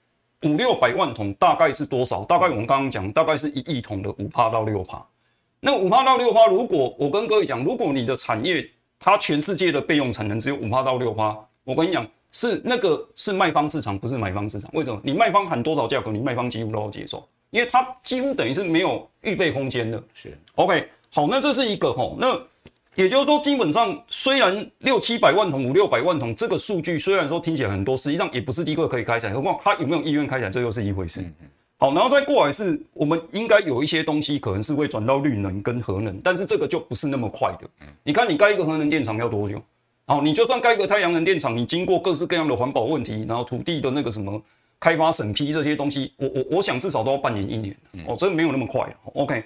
[0.45, 2.25] 五六百万桶大概是多少？
[2.25, 5.05] 大概我们刚刚讲，大概是一亿桶的五趴到六趴。
[5.61, 14.71] 那五趴到六趴，如果我跟各位讲，如果你的产业它全世界的备用产能只有五趴到六趴，我跟你讲，是那个是卖方市场，不是买方市场。
[14.75, 15.01] 为什么？
[15.03, 20.03] 你卖方喊多少价格，你卖方几乎都要接受，因为它几乎等于是没有预备空间的。
[20.13, 20.89] 是 OK。
[21.11, 22.39] 好，那这是一个吼，那
[22.95, 31.25] 也就是说，基本上虽然六七百万桶、五六百万桶这个数据虽然说听起来很多，实际上也不是第一个可以开采，何况它有没有意愿开采，这又是一回事。
[31.77, 37.69] 好，然后再过来是我们应该有一些东西可能是会转到绿能跟核能，但是这个就不是那么快的。
[38.05, 39.61] 你看，你盖一个核能电厂要多久？
[40.07, 44.41] 好，你就算盖一个太阳能电厂，你经过各式各样的环保问题，然后土地的那个什么
[44.79, 47.77] 开发审批这些东西，我我我想至少都要半年一年。
[48.07, 48.95] 哦，这个没有那么快。
[49.15, 49.43] OK。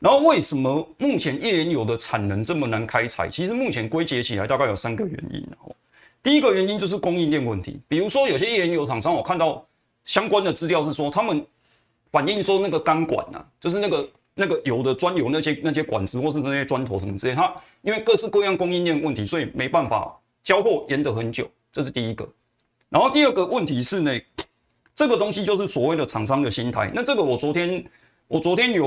[0.00, 3.28] 然后为什么目前页岩油的产能这么难开采？
[3.28, 5.44] 其实目前归结起来大概有三个原因。
[6.22, 9.66] 第一个原因就是供应链问题，比如说有些页岩油厂商，我看到
[10.04, 11.44] 相关的资料是说，他们
[12.12, 22.28] 反映说那个钢管呐，就是那个那个油的专油那些那些管子或是那些砖头什么之类，它因为各式各样供应链问题，所以没办法交货延得很久，这是第一个。
[22.88, 24.16] 然后第二个问题是呢，
[24.94, 26.88] 这个东西就是所谓的厂商的心态。
[26.94, 27.84] 那这个我昨天。
[28.28, 28.86] 我昨天有，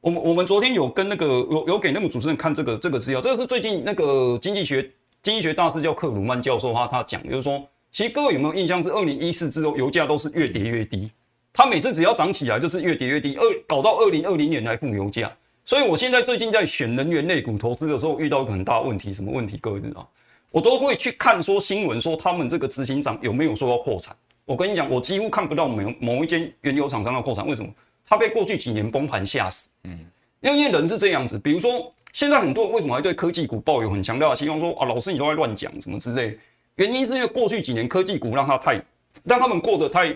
[0.00, 4.88] 我们我们昨天有跟那个有有给那个主持人看这个这个资料，这个是最近那个经济学
[5.24, 11.10] 经济学大师叫克鲁曼教授他他讲，就是说，其实各位有没有印象是二零一四之后油价都是越跌越低，
[11.52, 19.56] 他每次只要涨起来就是越跌越低，二搞到二零二零年来负油价，所以我现在最近在选能源类股投资的时候遇到一个很大问题，什么问题？
[19.56, 20.08] 各位知道，
[20.52, 27.68] 我都会去看说新闻说他们这个执行长有没有说要扩产，我跟你讲，我几乎看不到某某一间原油厂商要扩产，为什么？
[28.10, 29.96] 他被过去几年崩盘吓死，嗯，
[30.40, 34.58] 因为人是这样子，比如说现在很多人为什么还对科技股抱有很强大的希望？
[34.58, 36.36] 说啊，老师你都在乱讲什么之类，
[36.74, 38.82] 原因是因为过去几年科技股让他太
[39.22, 40.14] 让他们过得太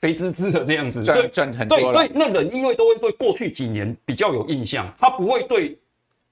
[0.00, 1.92] 肥滋滋的这样子，赚赚很多了。
[1.92, 5.78] 对对，那人因为都会对过去几年比较有印象，他不会对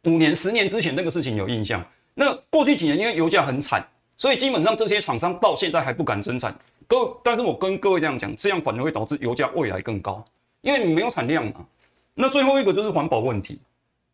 [0.06, 1.80] 五年、十年之前那个事情有印象。
[2.14, 6.52] 那过去几年因为油价很惨，所以基本上这些厂商到现在还不敢增产。
[6.88, 10.24] 各位，但是我跟各位这样讲，这样反而会导致油价未来更高。
[10.62, 11.66] 因为你没有产量嘛，
[12.14, 13.58] 那最后一个就是环保问题。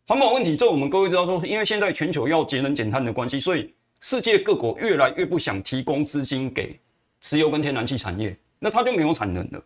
[0.07, 6.79] 环保问题，这我们各位知道说，因为现在全球要节能减碳的关系，所以世界各国越来越不想提供资金给
[7.21, 9.61] 石油跟天然气产业，那它就没有产能了。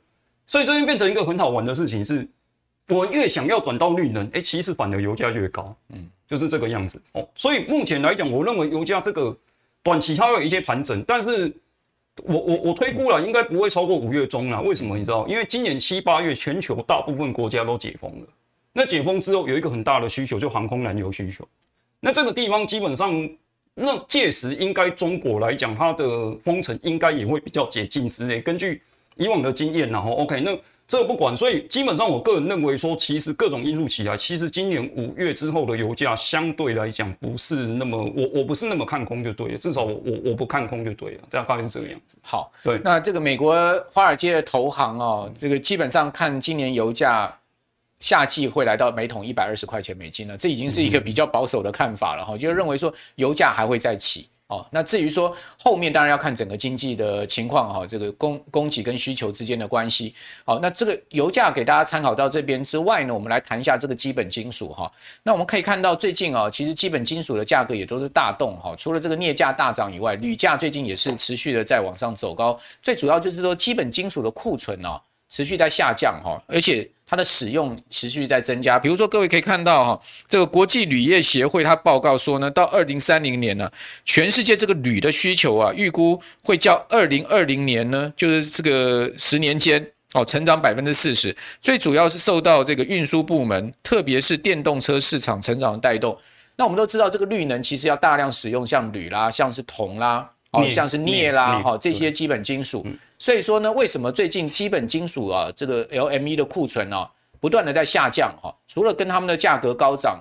[0.47, 2.27] 所以这边变成一个很好玩的事情是，
[2.89, 7.29] 我越想要转到绿能，哎，其实反而油价越高，嗯，就是这个样子哦。
[7.35, 9.37] 所以目前来讲，我认为油价这个
[9.83, 11.55] 短期它会有一些盘整，但是。
[12.25, 14.61] 我我我推估了，应该不会超过五月中啦。
[14.61, 15.27] 为什么你知道？
[15.27, 18.27] 因为今年七八月全球大部分国家都解封了。
[18.73, 21.47] 那解封之后有一个很大的需求，就航空燃油需求。
[22.01, 23.29] 那这个地方基本上，
[23.75, 28.41] 那届时应该中国来讲，它的封城应该也会比较解禁之类。
[28.41, 28.81] 根据
[29.17, 30.57] 以往的经验，然后 OK 那。
[30.91, 42.17] 这个不管，所以基本上我个人认为说，其实各种因素起来，其实今年五月之后的油价相对来讲不是那么，我我不是那么看空就对了，至少我我我不看空就对了，这样大概是这个样子。
[42.23, 43.55] 好，对，那这个美国
[43.93, 47.33] 华尔街的投行哦，这个基本上看今年油价
[48.01, 54.29] 夏季会来到每桶一百二十块钱美金了，这已经是一个比较保守的看法了哈，就认为说油价还会再起。
[54.51, 60.13] 哦，那至于说后面当然要看整个经济的情况哈，这个供供给跟需求之间的关系。
[60.45, 64.91] 好，那这个油价给大家参考到这边之外呢，我们来谈一下这个基本金属哈。
[65.23, 72.59] 那我们可以看到最近啊，其实基本金属的价格也都是大动哈，除了这个镍价大涨以外，铝价最近也是持续的在往上走高。
[72.83, 76.87] 最主要就是说基本金属的库存啊，持续在下降哈，而且。
[77.13, 83.69] 它的使用持续在增加，比如说各位可以看到哈，这个国际铝业协会它报告说呢，到二零三零年呢，
[84.05, 96.17] 全世界这个铝的需求啊，预估会较二零二零年呢，就是这个十年间哦，成长百分之四十，最主要是受到这个运输部门，特别是电动车市场成长的带动。
[96.55, 102.87] 那我们都知道，这个绿能其实要大量使用像铝啦，像是铜啦，哦，像是镍啦，哈，这些基本金属。
[103.21, 108.53] 所以说呢，为什么最近基本金属啊，这个 LME 的库存啊，不断的在下降哈？
[108.67, 110.19] 除了跟他们的价格高涨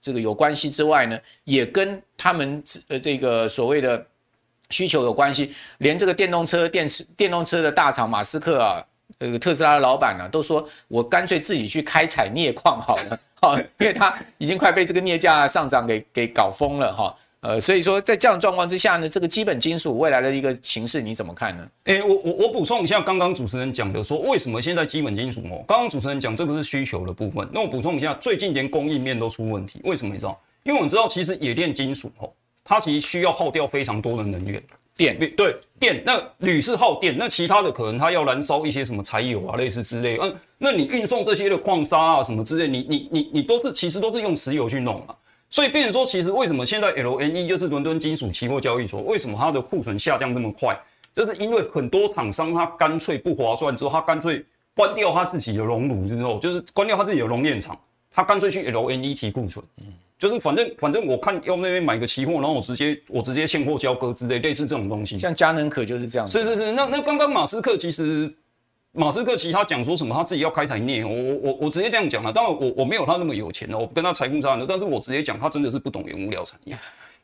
[0.00, 4.04] 这个有关系之外呢，也跟他们呃这个所谓的
[4.70, 5.54] 需求有关系。
[5.78, 8.84] 连这个电动车电池电动车的大厂马斯克啊，
[9.20, 17.14] 这个特斯拉的老板呢、啊，都说我干脆自己去开采镍矿好了， 哈，因为他已经快被这个镍价上涨给给搞疯了哈。
[17.40, 21.66] 呃，所以说在这样的状况之下呢，这个基本金属未来的一个形势你怎么看呢？
[21.84, 25.64] 诶、欸，我我我补充一下刚刚主持人讲的说，为什么现在基本金属哦？
[25.66, 30.38] 刚刚主持人讲这个是需求的部分，那我补充一下，最近连供应面都出问题，为什么你知道？
[30.64, 32.30] 因为我们知道，其实冶炼金属哦，
[32.62, 34.62] 它其实需要耗掉非常多的能源。
[34.94, 40.18] 电对电，那铝是耗电，那其他的可能它要燃烧一些什么柴油啊，类似之类。
[40.20, 45.14] 嗯，那你运送这些的矿砂啊什么之类，你你你你都是其实都是用石油去弄嘛。
[45.50, 50.78] 所以变成说，其实为什么现在 L N E 就是伦敦金属期货交易所，为什么它的库存下降这么快？
[51.14, 57.76] 就是因为很多厂商他干脆不划算之后，他干脆关掉他自己的熔炉之后，就是关掉他自己的熔炼厂，
[58.12, 59.64] 他干脆去 L N E 提库存。
[59.78, 59.86] 嗯。
[60.20, 66.28] 就是反正反正我看要那边买个期货，然后我直接我直接现货交割之类类似这种东西，像佳能可就是这样。
[66.28, 68.30] 是是是，那那刚刚马斯克其实
[68.92, 76.76] 马斯克其他讲说什么他自己要开采镍，我我我我直接这样讲了，当然我我没有他那么有钱哦，我跟他财富差很多，但是我直接讲他真的是不懂原物料产业，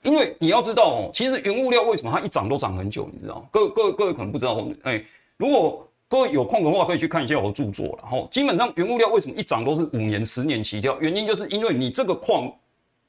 [0.03, 3.45] 因为你要知道哦，其实原物料为什么它一涨都涨很久，你知道？
[3.51, 5.05] 各各各位可能不知道，哎，
[5.37, 12.53] 如果各位有空的话可以去看一下我的著作，然后基本上原物料为什么一涨都是五年十年起跳，原因就是因为你这个矿。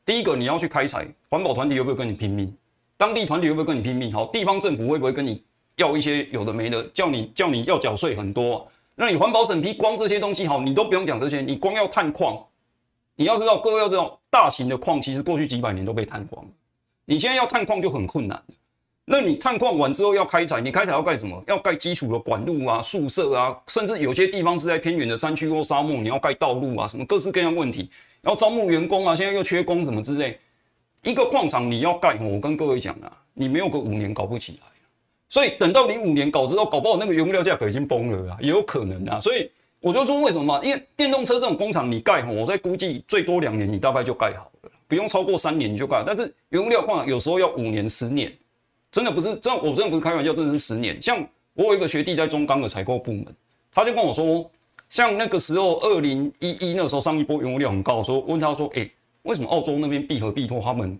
[0.04, 2.52] 第一个你要去开采，环保团体会不会跟你拼命？
[2.96, 4.12] 当地团体会不会跟你拼命？
[4.12, 5.44] 好，地方政府会不会跟你
[5.78, 8.70] 要一些有的没的，叫你叫你要缴税很多？
[8.96, 12.44] 那你环保审批光这些东西好，你都不用讲这些，你光要探矿，
[13.16, 16.46] 你要知道，各位要知道，大型的矿其实过去几百年都被探光，
[17.06, 18.42] 你现在要探矿就很困难。
[19.06, 21.42] 那你探矿完之后要开采，你开采要盖什么？
[21.48, 27.90] 要盖基础的管路啊、宿舍啊，甚至有些地方是在偏远的山区或沙漠，你要盖道路啊，什么各式各样问题。
[28.24, 30.38] 要招募员工啊，现在又缺工什么之类，
[31.04, 34.68] 一个矿场你要盖，我跟各位讲啊，你没有个五年搞不起来，
[35.30, 39.20] 所以等到你五年搞之后，搞不好那个原物料价格已经崩了啊，也有可能啊。
[39.20, 39.50] 所以
[39.82, 40.62] 我就说为什么嘛？
[40.64, 46.04] 因为电动车这种工厂你盖，我在估计最多两年你大概就盖好了，不用超过三年你就盖。
[46.06, 48.32] 但是原物料矿有时候要五年、十年，
[48.92, 51.02] 真的不是这样，我真的不是开玩笑，真的是十年。
[51.02, 53.26] 像我有一个学弟在中钢的采购部门，
[53.72, 54.50] 他就跟我说。
[54.90, 58.92] 像那个时候，二零一一那个时候上一波原物料很高的时候，问他说：“哎、欸，
[59.24, 60.98] 为什么澳洲那边必和必拓他们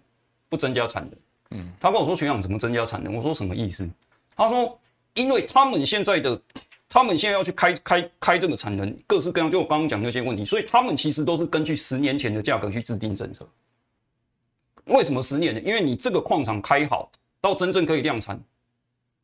[0.50, 1.12] 不增加产能？”
[1.58, 3.90] 嗯，他跟我说：“学长怎么增加产能？”我说：“什么意思？”
[4.38, 4.80] 他说
[5.16, 6.40] ：“因为他们现在的，
[6.88, 13.46] 他们现在要去开开开这个产能，各式各样，就我刚刚讲那些问题，所以他们其实都是根据十年前的价格去制定政策。
[14.86, 15.60] 为什么十年呢？
[15.62, 18.40] 因为你这个矿场开好到真正可以量产，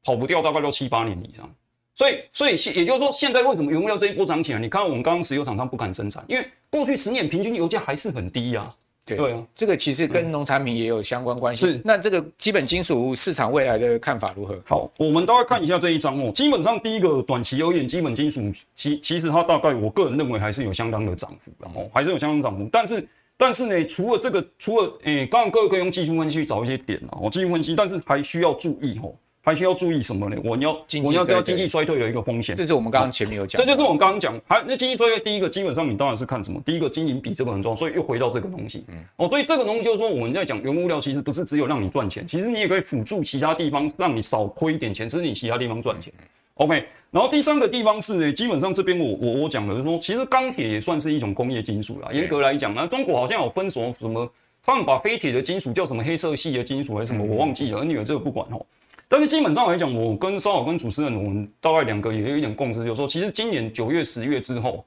[0.03, 1.49] 跑不掉，大概都七八年以上。”
[1.95, 4.59] 所以，所以也就是说，现在为什么原物料这一波涨起来？
[4.59, 11.65] 你看，我们刚刚石油厂商不敢生产，因为过去十年平均油价还是很低呀、对对啊，这个其实跟农产品也有相关关系。
[11.65, 14.57] 是，那这个基本金属市场未来的看法如何？
[14.65, 16.31] 好，我们大概看一下这一张哦。
[16.31, 18.41] 基本上，第一个短期而言，基本金属
[18.75, 22.69] 其其实它大概，我个人认为还是有相当的涨幅的哦，还是有相当涨幅。
[22.71, 29.13] 但是，但是呢，除了这个，除了诶，当然各位可以用技术分析去找一些点啊，哦，技术分析，但是还需要注意哦。
[29.45, 30.37] 还需要注意什么呢？
[30.41, 30.71] 我要
[31.03, 33.61] 我要知道经济衰退的一个风险，这是我们刚刚前面有讲。
[33.61, 36.61] 这就是我们刚刚讲，还那经济衰退，第一个基本上你当然是看什么？
[36.65, 38.85] 第一个经营比这个很重要，所以又回到这个东西。
[38.87, 46.13] 嗯，哦，所以这个东西就是说我们在讲原物料，其实不是只有让你赚钱，其实你也可以辅助其他地方让你少亏一点钱，其实你其他地方赚钱。
[46.53, 52.09] OK，然后第三个地方是呢，基本上这边我我我讲的是说，其实钢铁也算是一种工业金属啦。
[52.13, 54.31] 严格来讲呢，中国好像有分什么什么，
[54.63, 57.79] 他们把非铁的金属叫什么黑色系的金属还是什么，我忘记了。
[57.79, 58.65] 而女儿这个不管哦。
[59.07, 64.83] 但是基本上来讲，我跟稍早跟主持人，我们大概两个也有一点共识，就是说，其实今年九月、十月之后，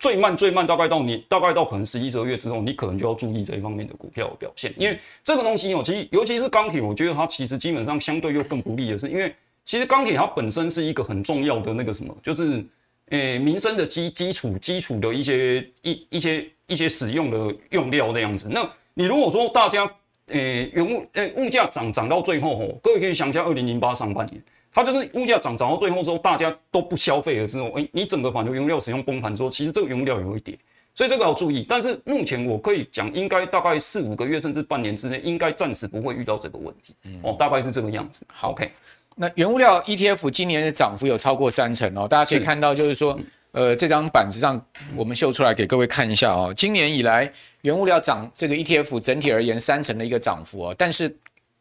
[0.00, 9.32] 最慢最慢大概到年，大概到可能十一、十二月之后，你可能就要注意这一方面的股票的表现，因为这个东西哦，其实尤其是钢铁，我觉得它其实基本上相对又更不利的是，因为
[9.64, 12.64] 其实钢铁它本身是一个很重要的那个什么，就是
[13.10, 18.48] 诶民生的基基础基础的一些一一些一些使用的用料这样子。
[18.50, 19.88] 那你如果说大家。
[20.28, 30.58] 诶、欸，原物诶、欸，物价涨涨到最后吼，各位可以想一下，二零零八上半年，它就是物价涨涨到最后之后，大家都不消费了之后，诶、欸，你整个反流原料使用崩盘之后，其实这个原物料也会跌，
[30.94, 31.64] 所以这个要注意。
[31.68, 36.94] 但是目前我可以讲，应该大概四五个月甚至半年之内，应该暂时不会遇到这个问题。
[37.04, 38.26] 嗯，哦，大概是这个样子。
[38.32, 38.70] 好，OK。
[39.16, 43.18] 那原物料 ETF 今年的涨幅有超过三成哦，大家可以看到，就是说。
[43.18, 44.62] 是呃，这张板子上
[44.94, 46.52] 我们秀出来给各位看一下哦。
[46.54, 47.32] 今年以来，
[47.62, 51.14] 原物料涨这个 ETF 整体而言三成的一个涨幅哦，但是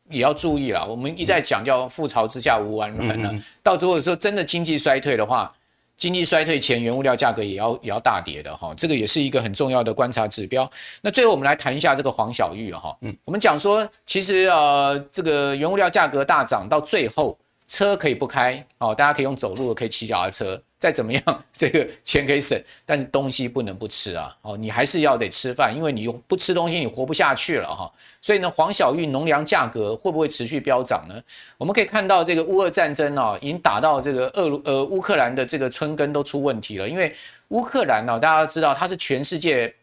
[0.09, 3.33] 也要注意了，我们一再讲叫覆巢之下无完卵了。
[3.63, 5.53] 到时候说真的经济衰退的话，
[5.95, 10.69] 经济衰退前原物料价格也要也要大跌的哈，这个也是一个很重要的观察指标。
[11.01, 17.37] 那最后我们来谈一下这个黄小玉哈，嗯，我们讲说其实呃这个原物料价格大涨到最后。
[17.69, 24.37] 车可以不开哦，大家可以用走路，可以骑脚踏车，再怎么样，这个钱可以省，但是东西不能不吃啊！
[24.43, 27.91] 哦，你还是要得吃饭，因为你不吃东西，你活不下去了哈。
[28.21, 31.19] 所以呢，黄小玉农粮价格会不会持续飙涨呢？
[31.57, 37.11] 我们可以看到这个乌俄战争啊，已经打到这个俄呃乌克兰的这个春耕都出问题了，因为
[37.47, 39.73] 乌克兰呢，大家都知道它是全世界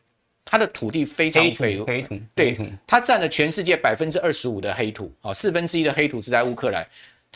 [0.44, 6.86] 它的土地非常肥沃，黑土，对，它占了全世界百分之二十五的黑土，啊，四分之一的黑土是在乌克兰，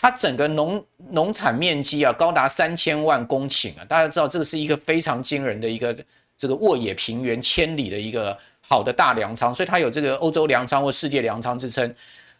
[0.00, 5.96] 它整个农农产面积啊高达三千万公顷啊，大家知道这个是一个非常惊人的一个
[6.36, 11.92] 这个沃野平原千里的一个好的大粮仓，所以它有这个欧洲粮仓或世界粮仓之称。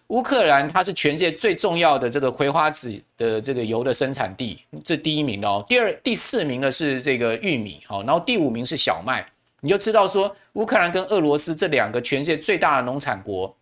[0.08, 5.62] 乌克兰它是全世界最重要的这个葵花籽的这个油的生产地，这第一名哦。
[5.68, 9.26] 第二、第四名的是这个玉米，好，然后第五名是小麦。
[9.60, 13.54] 你就知道说，乌克兰跟俄罗斯这两个全世界最大的农产国，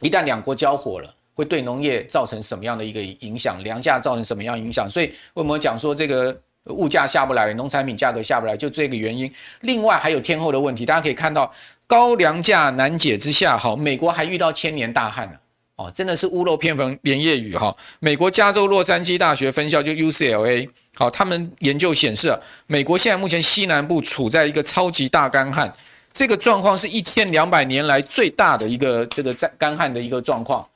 [0.00, 3.62] 一旦两国交火了，会对农业造成什么样的一个影响？
[3.62, 4.90] 粮价造成什么样影响？
[4.90, 9.32] 所以为什么讲说这个物价下不来，农产品价格下不来，就这个原因。
[9.60, 11.48] 另外还有天候的问题，大家可以看到
[11.86, 15.38] 高粮价难解之下，好，美国还遇到千年大旱了。
[15.76, 17.72] 哦，真的是屋漏偏逢连夜雨哈！
[18.00, 22.36] 美国加州洛杉矶大学分校就 UCLA，好，他们研究显示，
[22.66, 25.72] 美国现在目前西南部处在一个超级大干旱，
[26.12, 30.66] 这个状况是一千两百年来最大的一个这个在干旱的一个状况。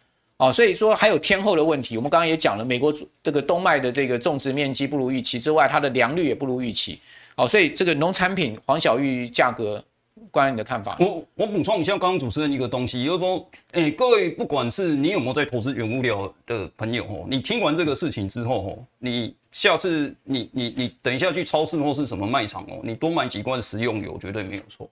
[0.42, 6.98] 哦，所以说还有天候的问题，我们刚刚也讲了，美国这个冬麦的这个种植面积不如预期之外，它的良率也不如预期。
[7.36, 9.82] 哦，所以这个农产品黄小玉价格。
[10.30, 24.88] 关于你的看法，我我补充一下刚刚主持人一个东西，就是说，哎、各位不管是你有没有在投资原物料的朋友哦，你听完这个事情之后哦，你下次你你你等一下去超市或是什么卖场哦，你多买几罐食用油绝对没有错。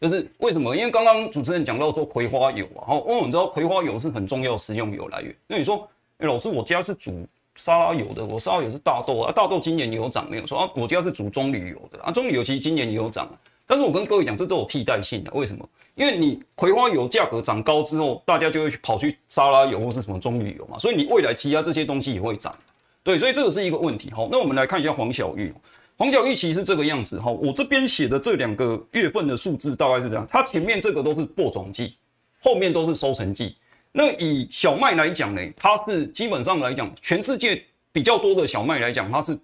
[0.00, 0.76] 就是为什么？
[0.76, 5.34] 因为刚刚主持人讲到说葵花油啊，哦，因为我们知道葵花油是很重要食用油来源。
[5.46, 5.88] 那你说，
[6.18, 13.32] 哎、老师，我家是煮沙拉油的，我沙拉油是大豆啊，大豆今年也有涨没有说啊，我家是煮棕榈油的啊，棕榈油其实今年也有涨啊。
[13.66, 15.30] 但是我跟各位讲，这都有替代性的。
[15.32, 15.68] 为什么？
[15.94, 22.54] 因为你葵花油价格涨高之后，大家就会去跑去沙拉油或是什么棕榈油嘛，所以你未来其他这些东西也会涨。
[23.02, 24.10] 对，所以这个是一个问题。
[24.12, 25.54] 好，那我们来看一下黄小玉。
[25.96, 27.18] 黄小玉其实是这个样子。
[27.18, 31.96] 哈，我这边写的这两个月份的数字大概是这样，它前面这个都是播种季，
[32.40, 33.56] 后面都是收成季。
[33.92, 39.38] 那以小麦来讲呢，它是基本上来讲，全世界比较多的小麦来讲，它是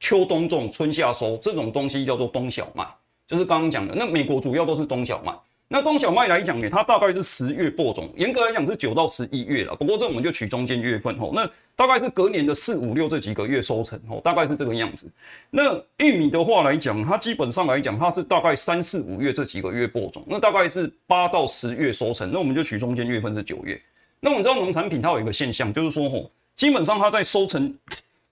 [0.00, 2.84] 秋冬种，春夏收，这种东西叫做冬小麦。
[3.28, 5.32] 就是刚刚讲的，那美国主要都是冬小麦。
[5.72, 9.74] 那冬小麦来讲呢，它大概是十月播种，严格来讲是九到十一月了。
[9.74, 15.10] 不过这我们就取中间月份吼，那大概是隔年的四五六这几个月收成吼，大概是这个样子。
[15.48, 22.30] 那玉米的话来讲，它基本上来讲，它是大概三四五月这几个月播种，那大概是八到十月收成。
[22.30, 23.80] 那我们就取中间月份是九月。
[24.20, 27.74] 那我们知道农产品它有一个现象，就是说吼，基本上它在收成。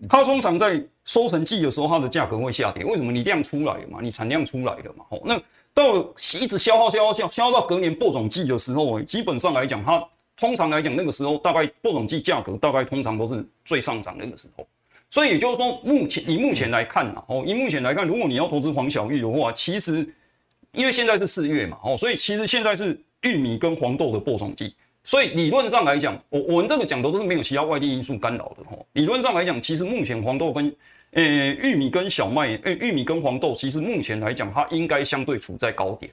[0.08, 2.82] 它通常在收成季的时候，它的价格会下跌。
[2.86, 3.12] 为什么？
[3.12, 5.04] 你量出来了嘛，你产量出来了嘛。
[5.10, 5.38] 吼，那
[5.72, 5.98] 到
[6.40, 10.04] 一直消耗、消耗、消消耗到隔年播种季的时候，基本上来讲，它
[10.36, 14.66] 通常来讲那个时候，大概播种季价格大概通常都是最上涨那个时候。
[15.10, 20.06] 所以也就是说，目前以目前来看呐，哦，以目前来看，如果你要投资黄小玉的话，其实
[20.72, 24.74] 因为现在是四月嘛，哦，所以其实现在是玉米跟黄豆的播种季。
[25.02, 28.76] 所以理论上来讲，我我们这个讲的都是没有其他外力因素干扰的哈。
[28.92, 30.72] 理论上来讲，其实目前黄豆跟
[31.12, 36.12] 呃、欸、玉米跟小麦，呃、欸、玉米跟黄豆，其实目前来讲，它应该相对处在高点，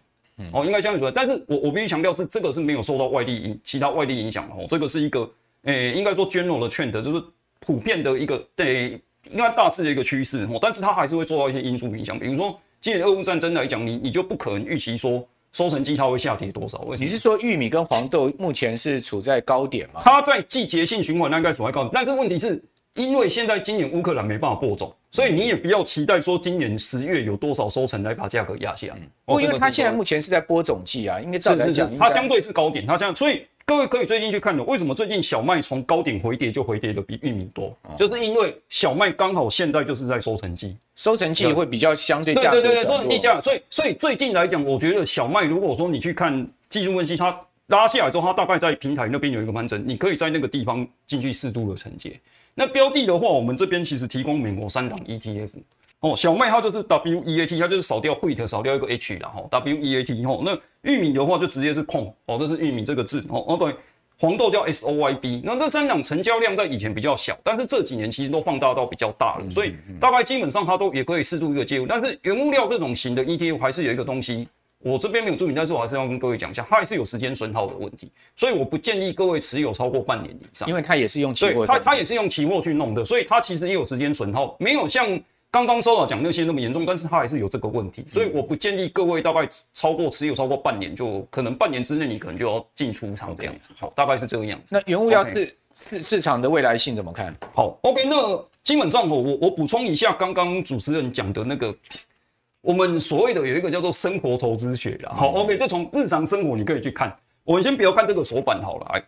[0.51, 1.11] 哦，应该相对处在。
[1.11, 4.65] 但是我我必须强调是这个是没有受到外力影其他外力影响的哦。
[4.69, 5.19] 这个是一个
[5.63, 7.23] 呃、欸、应该说 general 的 trend，就是
[7.59, 10.57] 普遍的一个对应该大致的一个趋势哦。
[10.61, 15.27] 但是它还是会受到一些因素影响，比如说今年俄乌战争来讲，你你就不可能预期说。
[15.53, 16.85] 收成季它会下跌多少？
[16.99, 20.01] 你是说玉米跟黄豆目前是处在高点吗？
[20.03, 22.61] 它在季节性循环应该处在高点，但是问题是
[22.97, 28.87] 因为现在今年乌克兰没办法播种，所以你也不要期待说今年十月有多少收成来把价格压下。
[28.97, 33.43] 嗯，不，因为它现在目前是在播种季啊，应该照来讲，它相对是高点，它现在所以。
[33.69, 37.77] 各位可以最近去看的，为什么最近小麦从高点回跌就回跌的比玉米多？
[37.99, 42.61] 就是因为小麦刚好现在就是在收成季，收成季会比较相对价格。
[42.61, 52.17] 对对对，收成季价，所以所以最近来讲，我觉得小麦如果说你去看技术分析，它拉下来之后，它大概在平台那边有一个盘整，你可以在那个地方进去适度的承接。
[52.59, 55.49] 那标的的话，我们这边其实提供美国三档 ETF。
[55.99, 59.29] 哦，小麦它就是 W E A T，它就是少掉 wheat，少掉一个 H 啦。
[59.29, 60.25] 哈，W E A T。
[60.25, 62.11] 吼，那玉米的话就直接是空。
[62.25, 63.19] 哦，这是玉米这个字。
[63.29, 63.75] 哦哦对，
[64.19, 65.41] 黄豆叫 S O Y B。
[65.45, 71.85] 那这三档成交量在以前比较小，但是这几年其实都放大到比较大了，所以大概基本上它都也可以适度一个介入。
[71.85, 74.47] 但是原物料这种型的 ETF 还是有一个东西，
[74.79, 85.19] 我这边没有注明，但是我还是要跟各位讲一下，它还是有时间损耗的问题，所以我不建议各位持有超过半年以上，因为它也是用期货，它它也是用期货去弄的，所以它其实也有时间损耗，没有像。
[85.49, 93.71] 刚刚收到讲那些那么严重，但是它还是有这个问题，所以我不建议各位大概超过持有超过半年，就可能半年之内你可能就要进出场这样子。
[93.79, 94.75] 好，大概是这个样子。
[94.75, 97.33] 那原物料是市市场的未来性怎么看？
[97.55, 101.73] 好，OK，那基本上我我我补充一下刚刚主持人讲的那个，
[102.67, 105.13] 我们所谓的有一个叫做生活投资学啦。
[105.15, 107.15] 好，OK，就从日常生活你可以去看。
[107.45, 109.01] 我们先不要看这个手板好了，哎，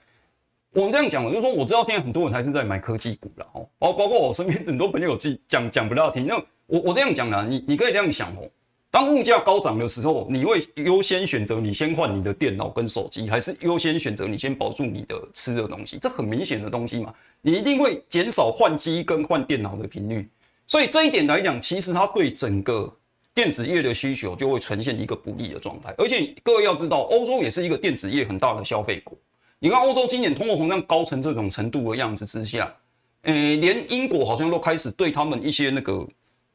[0.72, 6.26] 我们这样讲，就是说我知道现在很多人还是在买科技股了，哦，包包括我身边很多朋友讲讲讲不到听。
[6.26, 8.50] 那我我这样讲啦，你你可以这样想哦。
[8.90, 15.98] 当物价高涨的时候，你会优先选择你先换你的电脑跟手机，还是优先选择你先保住你的吃的东西？
[16.00, 20.30] 这很明显的东西嘛，你一定会减少换机跟换电脑的频率。
[20.66, 22.92] 所以这一点来讲，其实它对整个
[23.34, 25.94] 电子业的需求就会呈现一个不利的状态。
[25.98, 29.18] 而且各位要知道，欧洲也是一个电子业很大的消费国。
[29.60, 32.74] 你看欧洲今年通货膨胀高成这种程度的样子之下，
[33.24, 36.08] 呃，连英国好像都开始对他们一些那个。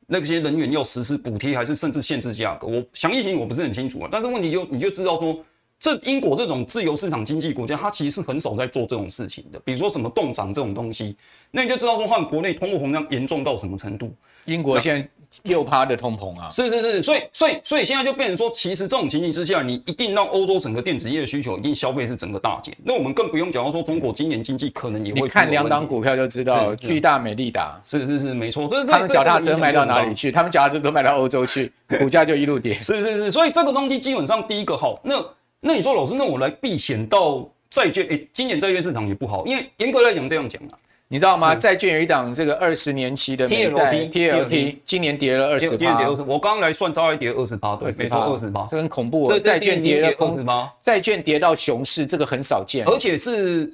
[0.07, 2.67] 那些人员要实施补贴，还是甚至限制价格？
[2.67, 4.09] 我详细情形我不是很清楚啊。
[4.13, 5.43] 但是问题就你就知道说，
[5.81, 9.59] 这英国这种自由市场经济国家，它其实是很少在做这种事情的。
[9.61, 11.17] 比如说什么冻涨这种东西，
[11.51, 14.15] 那你就知道说，换国内通货膨胀严重到什么程度。
[14.45, 15.09] 英国现在。
[15.43, 22.77] 六趴的通膨啊，是是是，所以所以所以现在就变成说，其实这种情形之下，你一定让欧洲整个电子业的需求一定消费是整个大减。
[22.85, 25.21] 那我们更不用讲到说，中国今年经济可能也会。
[25.23, 28.69] 你看两档股票就知道，巨大、美利达，是是是，没错。
[28.87, 30.31] 他们脚踏车卖到哪里去？
[30.31, 32.75] 他们脚踏车都卖到欧洲去，股价就一路跌。
[32.75, 35.01] 是是是，所以这个东西基本上第一个好。
[35.05, 35.25] 那
[35.61, 38.07] 那你说老师，那我来避险到债券？
[38.11, 40.77] 哎，今年债券市场也不好，因为严格来讲这样讲啊。
[41.09, 41.55] 你知道吗？
[41.55, 46.09] 债券有一档这个二十年期的 T L T T L T，今年跌了二十趴。
[46.27, 49.33] 我刚刚来算，大概跌二十八，对，没错，二十八，这很恐怖。
[49.39, 53.73] 债券跌了二十八，债券跌到熊市，这个很少见，而且是。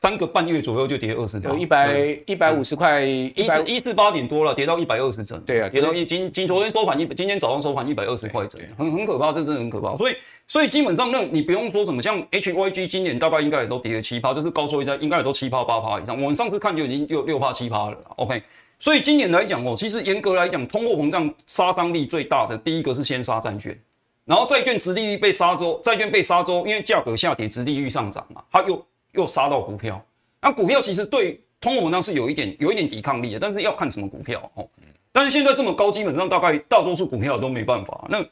[0.00, 5.38] 三个半月左右就跌二十点，有一百一百五十块，一百一四八点多了，跌到一百二十整。
[5.42, 9.94] 对啊，跌到一今今昨天收盘一，今天早上收盘一百二十块整，很很可怕，这真的很可怕。
[9.98, 10.16] 所以
[10.48, 16.16] 所以基本上那你不用说什么，像 HYG 今年大概应该也都跌了七趴，就是高收益债应该也都七趴八趴以上。
[16.18, 17.98] 我们上次看就已经六六趴七趴了。
[18.16, 18.42] OK，
[18.78, 23.78] 所以今年来讲哦，其实严格来讲，通货膨胀杀伤力最大的第一个是先杀债券，
[24.24, 28.82] 然后债券殖利率被杀之后，债券被杀之后，因为价格下跌，殖利率上涨嘛，它又
[29.12, 30.02] 又杀到股票。
[30.40, 34.66] 那股票其实对通货膨胀是有一点有一点抵抗力的，但是要看什么股票哦。
[35.12, 38.06] 但是现在这么高，基本上大概大多数股票都没办法。
[38.08, 38.24] 那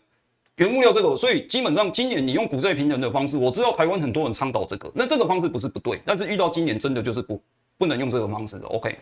[0.56, 7.42] 原物料这个，所以基本上今年你用股债平衡的方式，我知道台湾很多人倡导这个，那这个方式不是不对，但是遇到今年真的就是不
[7.76, 8.66] 不能用这个方式的。
[8.68, 8.96] OK。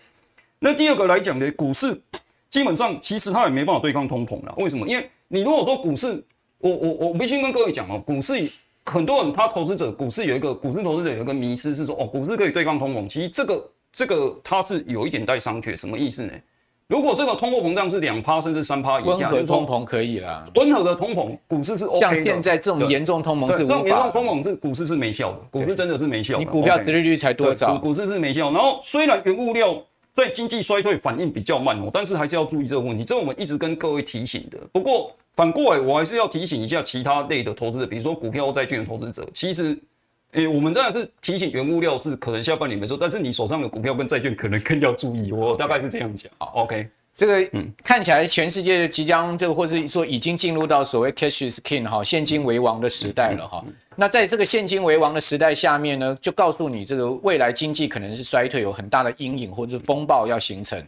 [0.59, 2.01] 那第二个来讲呢，股市
[2.51, 4.55] 基本上其实它也没办法对抗通膨了。
[4.57, 4.89] 为什么？
[4.89, 6.25] 因为你如果说股市，
[6.59, 8.51] 我我我必须跟各位讲哦，股市。
[8.87, 16.33] 很多人他投资者股市有一个股市投资者有一个迷失是说哦，股市可以对抗通膨，其实这个这个它是有一点带商榷，什么意思呢？
[16.89, 22.07] 如果这个通货膨胀是两趴甚至三趴以下，温和通膨可以啦，温和的通膨股市是 OK 的。
[22.15, 26.39] 像现在这种严重通膨是这种严重通膨是股市是没效的，股市真的是没效的。
[26.39, 27.77] 你股票殖利率才多少？
[27.79, 28.53] 股市是没效。
[28.53, 29.77] 然后虽然原物料
[30.17, 34.59] 在经济衰退反应比较慢哦，但是还是要注意这个问题，这我们一直跟各位提醒的。
[34.73, 35.13] 不过。
[35.37, 39.29] 反过来，我还是要提醒一下其他类的投资者，比如说股票或债券的投资者。
[39.35, 39.79] 其实，
[40.33, 45.31] 诶、我们当然是提醒原物料是可能下半年没收，但是你手上的股票跟债券可能更要注意。
[45.33, 46.33] 我大概是这样讲。
[46.39, 53.65] 好，OK，这个嗯，看起来全世界即将这个，或是说已经进入到所谓 cash is king 哈，现金为王的时代了哈。
[53.95, 60.79] 那在这个现金为王的时代下面呢，就告诉你这个未来经济可能是衰退，有很大的阴影或者是风暴要形成。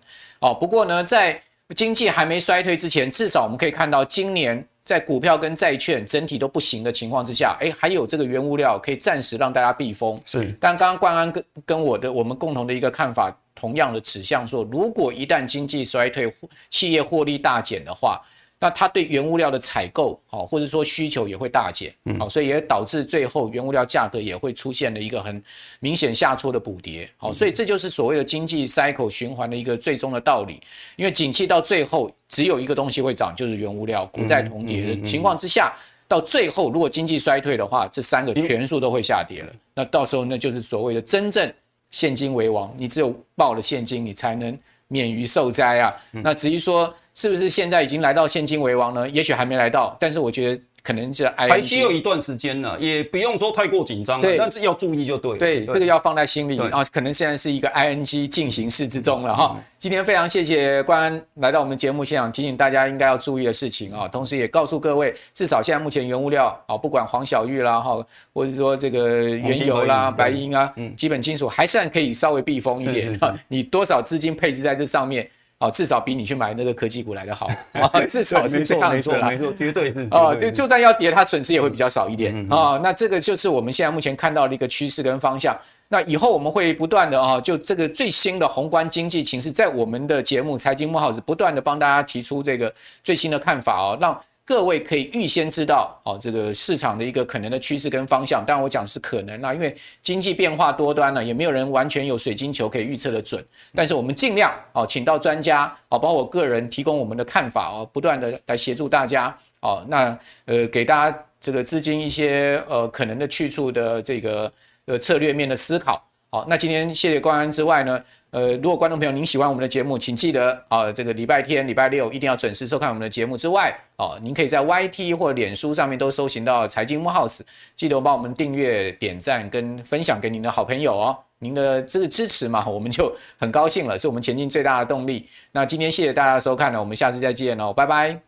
[0.41, 1.41] 哦，不过呢，在
[1.75, 10.19] 经济还没衰退之前，至少我们可以看到，今年在股票跟债券整体都不行的情况之下，哎，还有这个原物料可以暂时让大家避风。
[10.25, 16.33] 是，但刚刚冠安跟跟我的我们共同的一个看法，同样的指向说，如果一旦经济衰退，
[16.71, 18.19] 企业获利大减的话。
[18.61, 25.41] 那它对原物料的采购，好，或者说需求也会大减，好，所以也导致最后原物料价格也会出现了一个很
[25.79, 30.61] 明显下挫的补跌，好，所以这就是所谓的经济 cycle 循环的一个最终的道理。
[30.97, 35.73] 因为景气到最后只有一个东西会涨，就是原物料，股债同跌的情况之下，
[36.09, 39.53] 到最后如果经济衰退的话，这三个全数都会下跌了。
[39.73, 41.53] 那到时候那就是所谓的真正
[41.93, 44.59] 现金为王，你只有抱了现金，你才能
[44.89, 45.95] 免于受灾啊。
[46.11, 46.93] 那至于说。
[47.15, 49.09] 是不是现在已经来到现金为王呢？
[49.09, 50.63] 也许还没来到，但是我觉得。
[50.89, 55.37] 可能是还需要一段时间呢，也不用说太过紧张，对，但是要注意就对。
[55.37, 56.83] 对，这个要放在心里啊。
[56.85, 59.55] 可能现在是一个 ING 进行式之中了哈。
[59.77, 73.21] 今天非常谢谢关安来到我们节目现场，提醒大家应该要注意的事情啊，同时也告诉各位，至少现在目前原物料啊，不管黄小玉啦哈，或者说这个原油啦、白银啊，基本金属还算可以稍微避风一点。
[73.49, 75.29] 你多少资金配置在这上面？
[75.61, 82.81] 哦，至少比你去买那个科技股来的好啊， 至少是这样子啦，没错， 绝对是哦，就就算要跌，它损失也会比较少一点啊、嗯哦。
[82.81, 85.57] 那这个就是我们现在目前看到的一个趋势跟方向。
[85.89, 98.43] 那以后我们会不断的啊，就这个最新的宏观经济情势，在我们的节目《财经慕 House》不断的帮大家提出这个最新的看法哦，让各位可以预先知道哦，这个市场的一个可能的趋势跟方向。
[98.47, 103.45] 当然我讲是可能啦，因为经济变化多端了，也没有人完全有水晶球可以预测的准。
[103.75, 109.85] 但是我们尽量哦，请到专家哦，包括我个人提供我们的看法哦，不断的来协助大家哦。
[109.87, 114.51] 那呃，给大家这个资金一些呃可能的去处的这个
[114.87, 116.03] 呃策略面的思考。
[116.31, 127.41] 好，那今天谢谢关安之外呢，呃，如果观众朋友您喜欢我们的节目，请记得啊、呃，这个礼拜天、礼拜六一定要准时收看我们的节目之外，哦、您可以在 YT 或脸书上面都搜寻到财经慕 House，
[127.75, 135.27] 记得帮我们订阅、点赞跟分享给您的好朋友哦，您的这个支持嘛， 我们就很高兴了，是我们前进最大的动力。
[135.53, 138.28] 那今天谢谢大家收看了，我们下次再见哦，拜拜。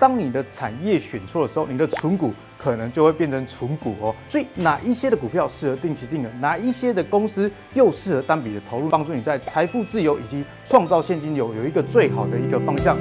[0.00, 4.16] 当你的产业选错的时候，你的存股可能就会变成存股哦。
[4.30, 12.96] 所以哪一些的股票适合定期定额，哪一些的公司又适合单笔的投入，帮助你在财富自由以及创造现金流有一个最好的一个方向。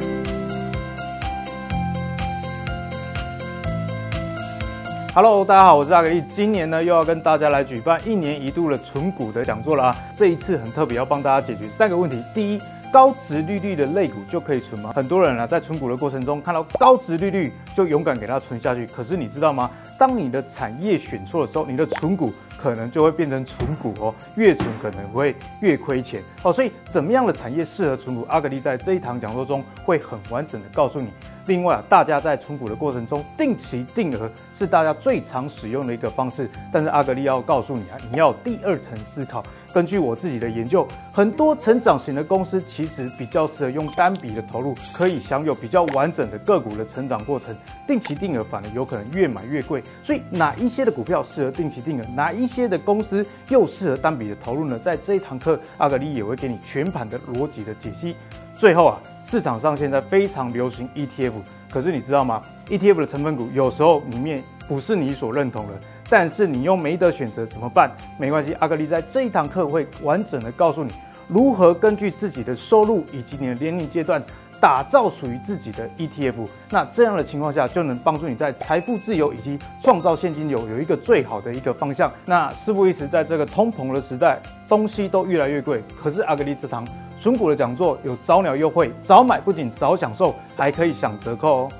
[5.15, 9.95] Hello，大家好，我是阿格力，今年呢又要跟大家来举办一年一度的存股的讲座了啊。
[10.17, 12.21] 这一次很特别，要帮大家解决三个问题。
[12.33, 12.61] 第一，
[12.91, 14.91] 高值利率的类股就可以存吗？
[14.95, 18.85] 很多人啊，在存股的过程中看到高值利率就勇敢给它存下去。
[18.87, 19.69] 可是你知道吗？
[19.97, 26.51] 当你的产业选错的时候，你的存股可能就会变成存股哦，越存可能会越亏钱哦。
[26.51, 28.25] 所以怎么样的产业适合存股？
[28.29, 31.09] 阿格力在这一堂讲座中会很完整的告诉你。
[31.49, 36.47] 另外啊，大家在存股的过程中，定期定额是大家最常使用的一个方式。
[36.71, 39.43] 但是阿格力要告诉你啊，你要第二层思考。
[39.73, 47.55] 根据我自己的研究，很多成长型的公司其实比较适合用单笔的投入，可以享有比较完整的个股的成长过程。
[47.87, 49.81] 定期定额反而有可能越买越贵。
[50.03, 54.77] 所以哪一些的股票适合定期定额，哪一些的公司又适合单笔的投入呢？
[54.77, 58.15] 在这一堂课，阿格力也会给你全盘的逻辑的解析。
[58.59, 61.31] 最后啊，市场上现在非常流行 ETF，
[61.71, 65.73] 可是你知道吗？ETF 的成分股有时候里面不是你所认同的。
[66.09, 67.89] 但是你又没得选择怎么办？
[68.17, 70.91] 没关系，阿格力在这一堂课会完整的告诉你
[71.29, 74.21] 如何根据自己的收入以及你的年龄阶段
[74.59, 76.45] 打造属于自己的 ETF。
[76.69, 82.11] 那这样的情况下就能帮助你在财富自由以及创造现金流有一个最好的一个方向。
[82.25, 84.37] 那事不宜迟，在这个通膨的时代，
[84.67, 86.85] 东西都越来越贵，可是阿格力这堂
[87.19, 91.71] 存股的讲座有早鸟优惠，早买不仅早享受，还可以享折扣哦。